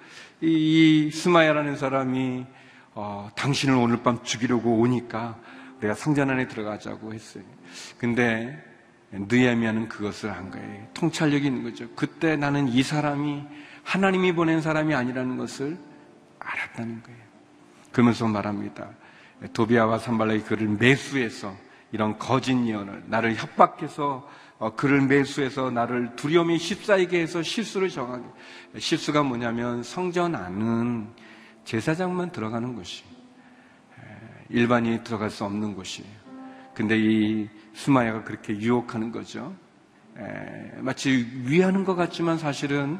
이, 0.41 1.07
이 1.07 1.11
스마야라는 1.11 1.75
사람이 1.75 2.45
어, 2.99 3.29
당신을 3.35 3.75
오늘 3.75 4.01
밤 4.01 4.23
죽이려고 4.23 4.79
오니까 4.79 5.39
내가 5.81 5.93
성전 5.93 6.31
안에 6.31 6.47
들어가자고 6.47 7.13
했어요. 7.13 7.43
근데 7.99 8.57
느헤미야는 9.11 9.87
그것을 9.87 10.35
한 10.35 10.49
거예요. 10.49 10.87
통찰력이 10.95 11.45
있는 11.45 11.61
거죠. 11.61 11.87
그때 11.95 12.35
나는 12.35 12.67
이 12.67 12.81
사람이 12.81 13.43
하나님이 13.83 14.33
보낸 14.33 14.61
사람이 14.61 14.95
아니라는 14.95 15.37
것을 15.37 15.77
알았다는 16.39 17.03
거예요. 17.03 17.19
그러면서 17.91 18.27
말합니다. 18.27 18.89
도비아와 19.53 19.99
산발락이 19.99 20.41
그를 20.41 20.67
매수해서 20.67 21.55
이런 21.91 22.17
거짓 22.17 22.57
예언을 22.65 23.03
나를 23.05 23.35
협박해서 23.35 24.27
어, 24.57 24.75
그를 24.75 25.01
매수해서 25.01 25.69
나를 25.69 26.15
두려움이 26.15 26.57
십사이게 26.57 27.21
해서 27.21 27.43
실수를 27.43 27.89
정하게 27.89 28.23
실수가 28.79 29.21
뭐냐면 29.21 29.83
성전 29.83 30.33
안은 30.33 31.26
제사장만 31.67 32.31
들어가는 32.31 32.75
곳이 32.75 33.03
일반인이 34.49 35.03
들어갈 35.03 35.29
수 35.29 35.43
없는 35.43 35.75
곳이에요. 35.75 36.09
근데 36.73 36.97
이 36.97 37.49
스마야가 37.73 38.23
그렇게 38.23 38.57
유혹하는 38.57 39.11
거죠. 39.11 39.53
에, 40.17 40.71
마치 40.79 41.27
위하는 41.43 41.83
것 41.83 41.95
같지만 41.95 42.37
사실은 42.37 42.99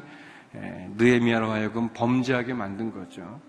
에, 0.54 0.90
느헤미야로 0.98 1.50
하여금 1.50 1.88
범죄하게 1.94 2.52
만든 2.52 2.92
거죠. 2.92 3.40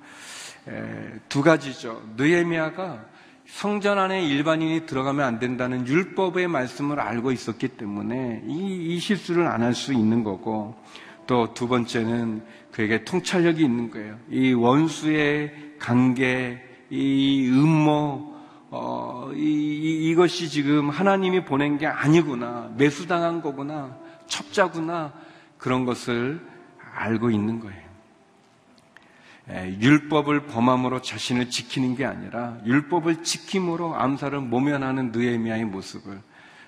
에, 0.69 1.19
두 1.27 1.41
가지죠. 1.43 2.01
느헤미야가 2.15 3.05
성전 3.45 3.99
안에 3.99 4.25
일반인이 4.25 4.85
들어가면 4.85 5.25
안 5.25 5.39
된다는 5.39 5.85
율법의 5.85 6.47
말씀을 6.47 7.01
알고 7.01 7.33
있었기 7.33 7.67
때문에 7.69 8.43
이, 8.45 8.95
이 8.95 8.99
실수를 8.99 9.47
안 9.47 9.63
할 9.63 9.73
수 9.73 9.91
있는 9.91 10.23
거고 10.23 10.81
또 11.27 11.53
두 11.53 11.67
번째는 11.67 12.41
그에게 12.79 13.03
통찰력이 13.03 13.61
있는 13.61 13.91
거예요. 13.91 14.17
이 14.29 14.53
원수의 14.53 15.73
관계, 15.79 16.63
이 16.89 17.49
음모, 17.51 18.33
어, 18.69 19.31
이, 19.35 20.09
이것이 20.09 20.47
지금 20.47 20.89
하나님이 20.89 21.43
보낸 21.43 21.77
게 21.77 21.87
아니구나, 21.87 22.71
매수당한 22.77 23.41
거구나, 23.41 23.97
첩자구나, 24.27 25.11
그런 25.57 25.83
것을 25.83 26.39
알고 26.95 27.31
있는 27.31 27.59
거예요. 27.59 27.81
에, 29.49 29.77
율법을 29.81 30.45
범함으로 30.45 31.01
자신을 31.01 31.49
지키는 31.49 31.97
게 31.97 32.05
아니라 32.05 32.59
율법을 32.65 33.23
지킴으로 33.23 33.93
암살을 33.95 34.39
모면하는 34.39 35.11
느헤미야의 35.11 35.65
모습을 35.65 36.21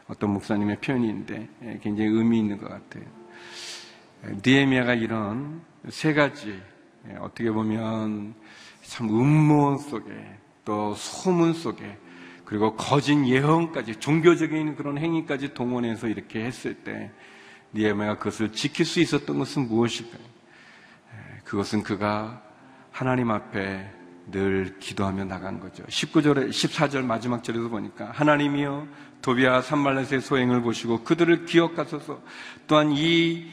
어떤 0.07 0.31
목사님의 0.31 0.81
표현인데 0.81 1.47
에, 1.63 1.79
굉장히 1.81 2.09
의미 2.09 2.39
있는 2.39 2.57
것 2.57 2.67
같아요. 2.67 3.05
느헤미야가 4.43 4.95
이런 4.95 5.70
세 5.89 6.13
가지 6.13 6.61
에, 7.07 7.15
어떻게 7.19 7.51
보면 7.51 8.35
참 8.83 9.09
음모 9.09 9.77
속에 9.77 10.11
또 10.65 10.93
소문 10.95 11.53
속에 11.53 11.97
그리고 12.45 12.75
거짓 12.75 13.15
예언까지 13.25 13.95
종교적인 13.95 14.75
그런 14.75 14.97
행위까지 14.97 15.53
동원해서 15.53 16.07
이렇게 16.07 16.43
했을 16.43 16.73
때 16.73 17.11
니에미아가 17.73 18.17
그것을 18.17 18.51
지킬 18.51 18.85
수 18.85 18.99
있었던 18.99 19.39
것은 19.39 19.67
무엇일까요? 19.67 20.31
그것은 21.45 21.83
그가 21.83 22.41
하나님 22.91 23.31
앞에 23.31 23.89
늘 24.29 24.77
기도하며 24.79 25.25
나간 25.25 25.59
거죠. 25.59 25.83
19절에 25.85 26.49
14절 26.49 27.03
마지막 27.03 27.43
절에서 27.43 27.69
보니까 27.69 28.11
하나님이여 28.11 28.87
도비아 29.21 29.61
산발렛의 29.61 30.21
소행을 30.21 30.61
보시고 30.61 31.03
그들을 31.03 31.45
기억하소서 31.45 32.21
또한 32.67 32.91
이 32.91 33.47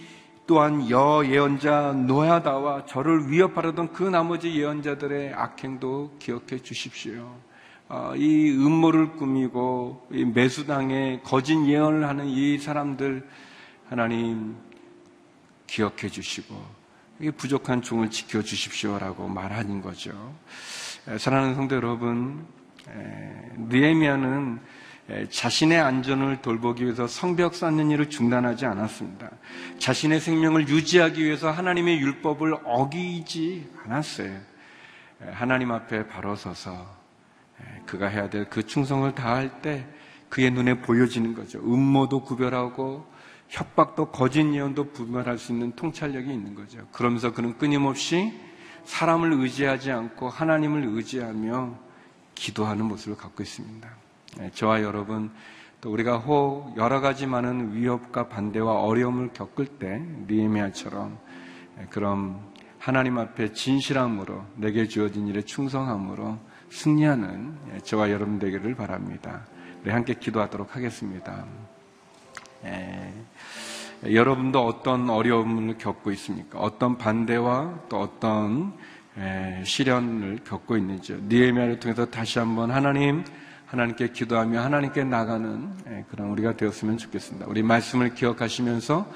또한 0.49 0.89
여 0.89 1.23
예언자 1.27 1.93
노야다와 1.93 2.87
저를 2.87 3.31
위협하려던 3.31 3.93
그 3.93 4.03
나머지 4.03 4.59
예언자들의 4.59 5.35
악행도 5.35 6.17
기억해 6.19 6.63
주십시오. 6.63 7.37
어, 7.91 8.15
이 8.17 8.51
음모를 8.53 9.13
꾸미고 9.17 10.09
이 10.11 10.25
매수당에 10.25 11.21
거짓 11.23 11.53
예언을 11.67 12.09
하는 12.09 12.25
이 12.27 12.57
사람들 12.57 13.29
하나님 13.91 14.57
기억해 15.67 16.09
주시고 16.09 16.57
이 17.21 17.31
부족한 17.31 17.83
종을 17.83 18.11
지켜 18.11 18.41
주십시오라고 18.41 19.29
말하는 19.29 19.83
거죠. 19.83 20.35
사랑하는 21.19 21.57
성도 21.57 21.77
여러분, 21.77 22.47
느에미아는 23.69 24.61
자신의 25.31 25.81
안전을 25.81 26.43
돌보기 26.43 26.85
위해서 26.85 27.07
성벽 27.07 27.55
쌓는 27.55 27.91
일을 27.91 28.11
중단하지 28.11 28.67
않았습니다. 28.67 29.31
자신의 29.79 30.21
생명을 30.21 30.69
유지하기 30.69 31.25
위해서 31.25 31.51
하나님의 31.51 31.99
율법을 32.01 32.59
어기지 32.65 33.71
않았어요. 33.85 34.39
하나님 35.33 35.73
앞에 35.73 36.07
바로 36.09 36.37
서서 36.37 36.87
그가 37.87 38.09
해야 38.09 38.29
될 38.29 38.51
그 38.51 38.67
충성을 38.67 39.11
다할 39.15 39.63
때 39.63 39.87
그의 40.29 40.51
눈에 40.51 40.81
보여지는 40.83 41.35
거죠. 41.35 41.59
음모도 41.61 42.23
구별하고 42.23 43.07
협박도 43.49 44.11
거짓 44.11 44.41
예언도 44.53 44.91
구별할 44.91 45.39
수 45.39 45.53
있는 45.53 45.73
통찰력이 45.75 46.31
있는 46.31 46.55
거죠. 46.55 46.87
그러면서 46.93 47.33
그는 47.33 47.57
끊임없이 47.57 48.33
사람을 48.85 49.33
의지하지 49.33 49.91
않고 49.91 50.29
하나님을 50.29 50.85
의지하며 50.85 51.79
기도하는 52.35 52.85
모습을 52.85 53.17
갖고 53.17 53.43
있습니다. 53.43 53.98
네, 54.37 54.51
저와 54.53 54.83
여러분 54.83 55.31
또 55.81 55.93
우리가 55.93 56.19
혹 56.19 56.77
여러 56.77 57.01
가지 57.01 57.27
많은 57.27 57.75
위협과 57.75 58.29
반대와 58.29 58.83
어려움을 58.83 59.33
겪을 59.33 59.67
때 59.79 60.03
니에미아처럼 60.29 61.19
네, 61.77 61.87
그럼 61.91 62.53
하나님 62.79 63.19
앞에 63.19 63.53
진실함으로 63.53 64.45
내게 64.57 64.87
주어진 64.87 65.27
일에 65.27 65.43
충성함으로 65.43 66.39
승리하는 66.71 67.59
네, 67.73 67.81
저와 67.81 68.11
여러분 68.11 68.39
되기를 68.39 68.75
바랍니다. 68.75 69.47
우리 69.83 69.91
함께 69.91 70.15
기도하도록 70.15 70.75
하겠습니다. 70.77 71.45
예, 72.65 73.13
여러분도 74.05 74.65
어떤 74.65 75.09
어려움을 75.09 75.79
겪고 75.79 76.11
있습니까? 76.13 76.59
어떤 76.59 76.99
반대와 76.99 77.81
또 77.89 78.01
어떤 78.01 78.73
예, 79.17 79.63
시련을 79.65 80.41
겪고 80.45 80.77
있는지요? 80.77 81.19
니에미아를 81.29 81.81
통해서 81.81 82.07
다시 82.07 82.39
한번 82.39 82.71
하나님 82.71 83.25
하나님께 83.69 84.13
기도하며 84.13 84.63
하나님께 84.63 85.05
나가는 85.05 85.71
예, 85.89 86.05
그런 86.11 86.29
우리가 86.31 86.57
되었으면 86.57 86.97
좋겠습니다. 86.97 87.47
우리 87.49 87.63
말씀을 87.63 88.15
기억하시면서 88.15 89.07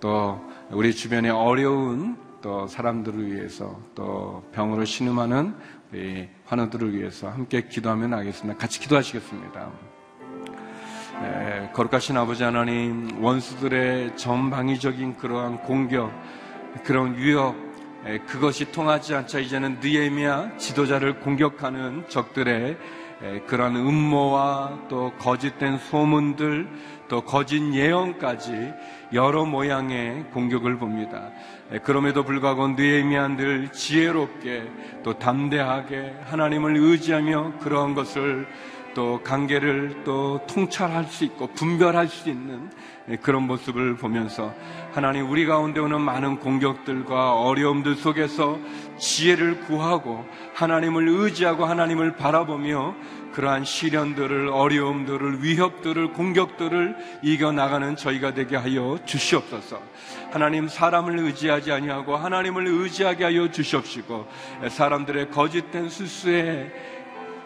또 0.00 0.40
우리 0.70 0.94
주변에 0.94 1.28
어려운 1.28 2.16
또 2.40 2.66
사람들을 2.66 3.34
위해서 3.34 3.78
또 3.94 4.48
병으로 4.52 4.86
신음하는 4.86 5.54
우리 5.92 6.26
환우들을 6.46 6.94
위해서 6.98 7.28
함께 7.28 7.68
기도하며 7.68 8.06
나가겠습니다. 8.08 8.58
같이 8.58 8.80
기도하시겠습니다. 8.80 9.70
에, 11.22 11.70
거룩하신 11.74 12.16
아버지 12.16 12.44
하나님 12.44 13.22
원수들의 13.22 14.16
전방위적인 14.16 15.18
그러한 15.18 15.62
공격 15.64 16.10
그런 16.84 17.14
위협 17.18 17.56
에, 18.06 18.18
그것이 18.20 18.72
통하지 18.72 19.14
않자 19.14 19.40
이제는 19.40 19.80
느에미아 19.82 20.56
지도자를 20.56 21.20
공격하는 21.20 22.08
적들의 22.08 22.78
그러한 23.46 23.76
음모와 23.76 24.86
또 24.88 25.12
거짓된 25.18 25.78
소문들 25.78 26.68
또 27.08 27.22
거짓 27.22 27.60
예언까지 27.74 28.72
여러 29.12 29.44
모양의 29.44 30.26
공격을 30.32 30.76
봅니다. 30.76 31.30
그럼에도 31.82 32.22
불구하고 32.22 32.68
느에미안들 32.68 33.72
지혜롭게 33.72 34.70
또 35.02 35.18
담대하게 35.18 36.16
하나님을 36.26 36.76
의지하며 36.76 37.54
그러한 37.60 37.94
것을 37.94 38.46
또 38.94 39.20
관계를 39.22 40.02
또 40.04 40.40
통찰할 40.48 41.04
수 41.04 41.24
있고 41.24 41.46
분별할 41.48 42.08
수 42.08 42.28
있는 42.28 42.70
그런 43.22 43.44
모습을 43.44 43.96
보면서 43.96 44.52
하나님 44.92 45.30
우리 45.30 45.46
가운데 45.46 45.80
오는 45.80 46.00
많은 46.00 46.40
공격들과 46.40 47.40
어려움들 47.40 47.94
속에서 47.94 48.58
지혜를 48.98 49.60
구하고 49.60 50.24
하나님을 50.54 51.08
의지하고 51.08 51.64
하나님을 51.64 52.16
바라보며 52.16 52.94
그러한 53.32 53.64
시련들을 53.64 54.48
어려움들을 54.48 55.42
위협들을 55.44 56.12
공격들을 56.12 56.96
이겨 57.22 57.52
나가는 57.52 57.94
저희가 57.94 58.34
되게 58.34 58.56
하여 58.56 58.98
주시옵소서. 59.04 59.80
하나님 60.32 60.68
사람을 60.68 61.18
의지하지 61.20 61.72
아니하고 61.72 62.16
하나님을 62.16 62.66
의지하게 62.66 63.24
하여 63.24 63.50
주시옵시고 63.50 64.26
사람들의 64.68 65.30
거짓된 65.30 65.88
수수에 65.88 66.72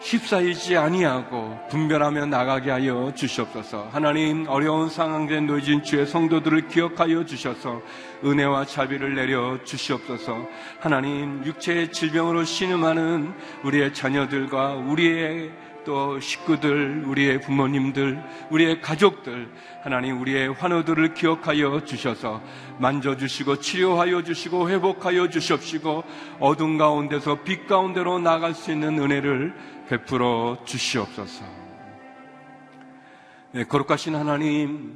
휩싸이지 0.03 0.75
아니하고 0.75 1.57
분별하며 1.69 2.25
나가게 2.25 2.69
하여 2.69 3.11
주시옵소서. 3.15 3.89
하나님 3.91 4.45
어려운 4.49 4.89
상황에 4.89 5.39
놓여진 5.39 5.81
주의 5.81 6.05
성도들을 6.05 6.67
기억하여 6.67 7.25
주셔서 7.25 7.81
은혜와 8.23 8.65
자비를 8.65 9.15
내려 9.15 9.63
주시옵소서. 9.63 10.45
하나님 10.79 11.43
육체의 11.45 11.91
질병으로 11.91 12.43
신음하는 12.43 13.33
우리의 13.63 13.93
자녀들과 13.93 14.73
우리의 14.75 15.51
또 15.85 16.19
식구들, 16.19 17.03
우리의 17.05 17.41
부모님들, 17.41 18.21
우리의 18.49 18.81
가족들, 18.81 19.49
하나님 19.83 20.19
우리의 20.21 20.53
환우들을 20.53 21.13
기억하여 21.13 21.83
주셔서 21.83 22.41
만져주시고 22.79 23.59
치료하여 23.59 24.23
주시고 24.23 24.69
회복하여 24.69 25.29
주시옵시고 25.29 26.03
어둠 26.39 26.77
가운데서 26.77 27.43
빛 27.43 27.67
가운데로 27.67 28.19
나갈 28.19 28.53
수 28.53 28.71
있는 28.71 28.97
은혜를 28.99 29.53
베풀어 29.87 30.57
주시옵소서. 30.65 31.43
네, 33.51 33.63
거룩하신 33.65 34.15
하나님, 34.15 34.95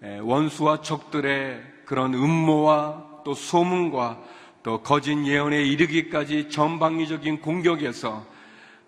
네, 0.00 0.18
원수와 0.18 0.80
적들의 0.80 1.62
그런 1.84 2.14
음모와 2.14 3.22
또 3.24 3.34
소문과 3.34 4.22
또 4.62 4.82
거짓 4.82 5.26
예언에 5.26 5.62
이르기까지 5.62 6.48
전방위적인 6.48 7.40
공격에서 7.40 8.24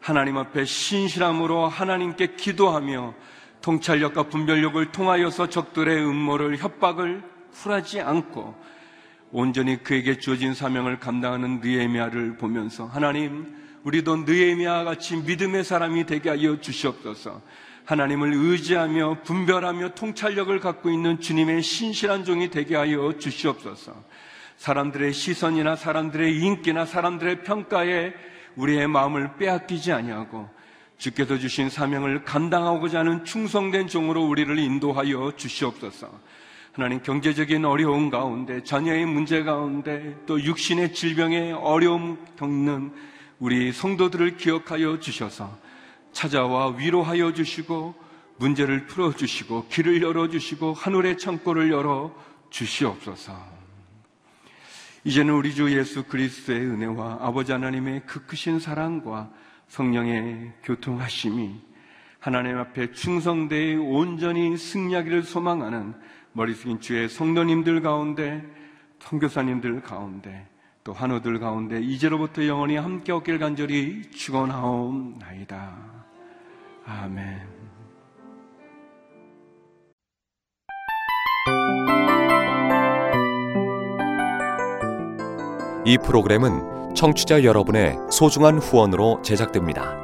하나님 0.00 0.38
앞에 0.38 0.64
신실함으로 0.64 1.66
하나님께 1.66 2.36
기도하며 2.36 3.14
통찰력과 3.60 4.24
분별력을 4.24 4.92
통하여서 4.92 5.48
적들의 5.48 6.04
음모를 6.04 6.58
협박을 6.58 7.22
쿨하지 7.52 8.00
않고 8.00 8.54
온전히 9.32 9.82
그에게 9.82 10.18
주어진 10.18 10.54
사명을 10.54 11.00
감당하는 11.00 11.60
느에미아를 11.60 12.36
보면서 12.36 12.84
하나님 12.86 13.63
우리도 13.84 14.24
느헤미야와 14.26 14.84
같이 14.84 15.16
믿음의 15.16 15.62
사람이 15.62 16.06
되게 16.06 16.30
하여 16.30 16.60
주시옵소서. 16.60 17.40
하나님을 17.84 18.32
의지하며 18.32 19.22
분별하며 19.24 19.90
통찰력을 19.94 20.58
갖고 20.60 20.90
있는 20.90 21.20
주님의 21.20 21.62
신실한 21.62 22.24
종이 22.24 22.50
되게 22.50 22.76
하여 22.76 23.16
주시옵소서. 23.18 23.94
사람들의 24.56 25.12
시선이나 25.12 25.76
사람들의 25.76 26.38
인기나 26.38 26.86
사람들의 26.86 27.44
평가에 27.44 28.14
우리의 28.56 28.88
마음을 28.88 29.36
빼앗기지 29.36 29.92
아니하고 29.92 30.48
주께서 30.96 31.38
주신 31.38 31.68
사명을 31.68 32.24
감당하고자 32.24 33.00
하는 33.00 33.24
충성된 33.24 33.88
종으로 33.88 34.24
우리를 34.24 34.58
인도하여 34.58 35.32
주시옵소서. 35.36 36.08
하나님 36.72 37.02
경제적인 37.02 37.64
어려움 37.66 38.10
가운데 38.10 38.62
자녀의 38.62 39.04
문제 39.04 39.42
가운데 39.42 40.16
또 40.26 40.42
육신의 40.42 40.94
질병의 40.94 41.52
어려움 41.52 42.18
겪는 42.36 42.92
우리 43.44 43.72
성도들을 43.72 44.38
기억하여 44.38 45.00
주셔서 45.00 45.54
찾아와 46.12 46.74
위로하여 46.78 47.34
주시고 47.34 47.94
문제를 48.38 48.86
풀어 48.86 49.12
주시고 49.12 49.68
길을 49.68 50.00
열어 50.00 50.30
주시고 50.30 50.72
하늘의 50.72 51.18
창고를 51.18 51.70
열어 51.70 52.14
주시옵소서. 52.48 53.36
이제는 55.04 55.34
우리 55.34 55.54
주 55.54 55.70
예수 55.76 56.04
그리스도의 56.04 56.58
은혜와 56.58 57.18
아버지 57.20 57.52
하나님의 57.52 58.04
그 58.06 58.24
크신 58.24 58.60
사랑과 58.60 59.30
성령의 59.68 60.54
교통하심이 60.62 61.54
하나님 62.20 62.56
앞에 62.56 62.92
충성되이 62.92 63.74
온전히 63.74 64.56
승리하기를 64.56 65.22
소망하는 65.22 65.92
머리 66.32 66.54
숙인 66.54 66.80
주의 66.80 67.10
성도님들 67.10 67.82
가운데 67.82 68.42
선교사님들 69.00 69.82
가운데 69.82 70.48
또 70.84 70.92
환우들 70.92 71.40
가운데 71.40 71.80
이제로부터 71.80 72.46
영원히 72.46 72.76
함께 72.76 73.10
없길 73.10 73.38
간절히 73.38 74.02
축원하옵나이다. 74.10 75.72
아멘. 76.84 77.54
이 85.86 85.98
프로그램은 85.98 86.94
청취자 86.94 87.44
여러분의 87.44 87.96
소중한 88.10 88.58
후원으로 88.58 89.22
제작됩니다. 89.22 90.03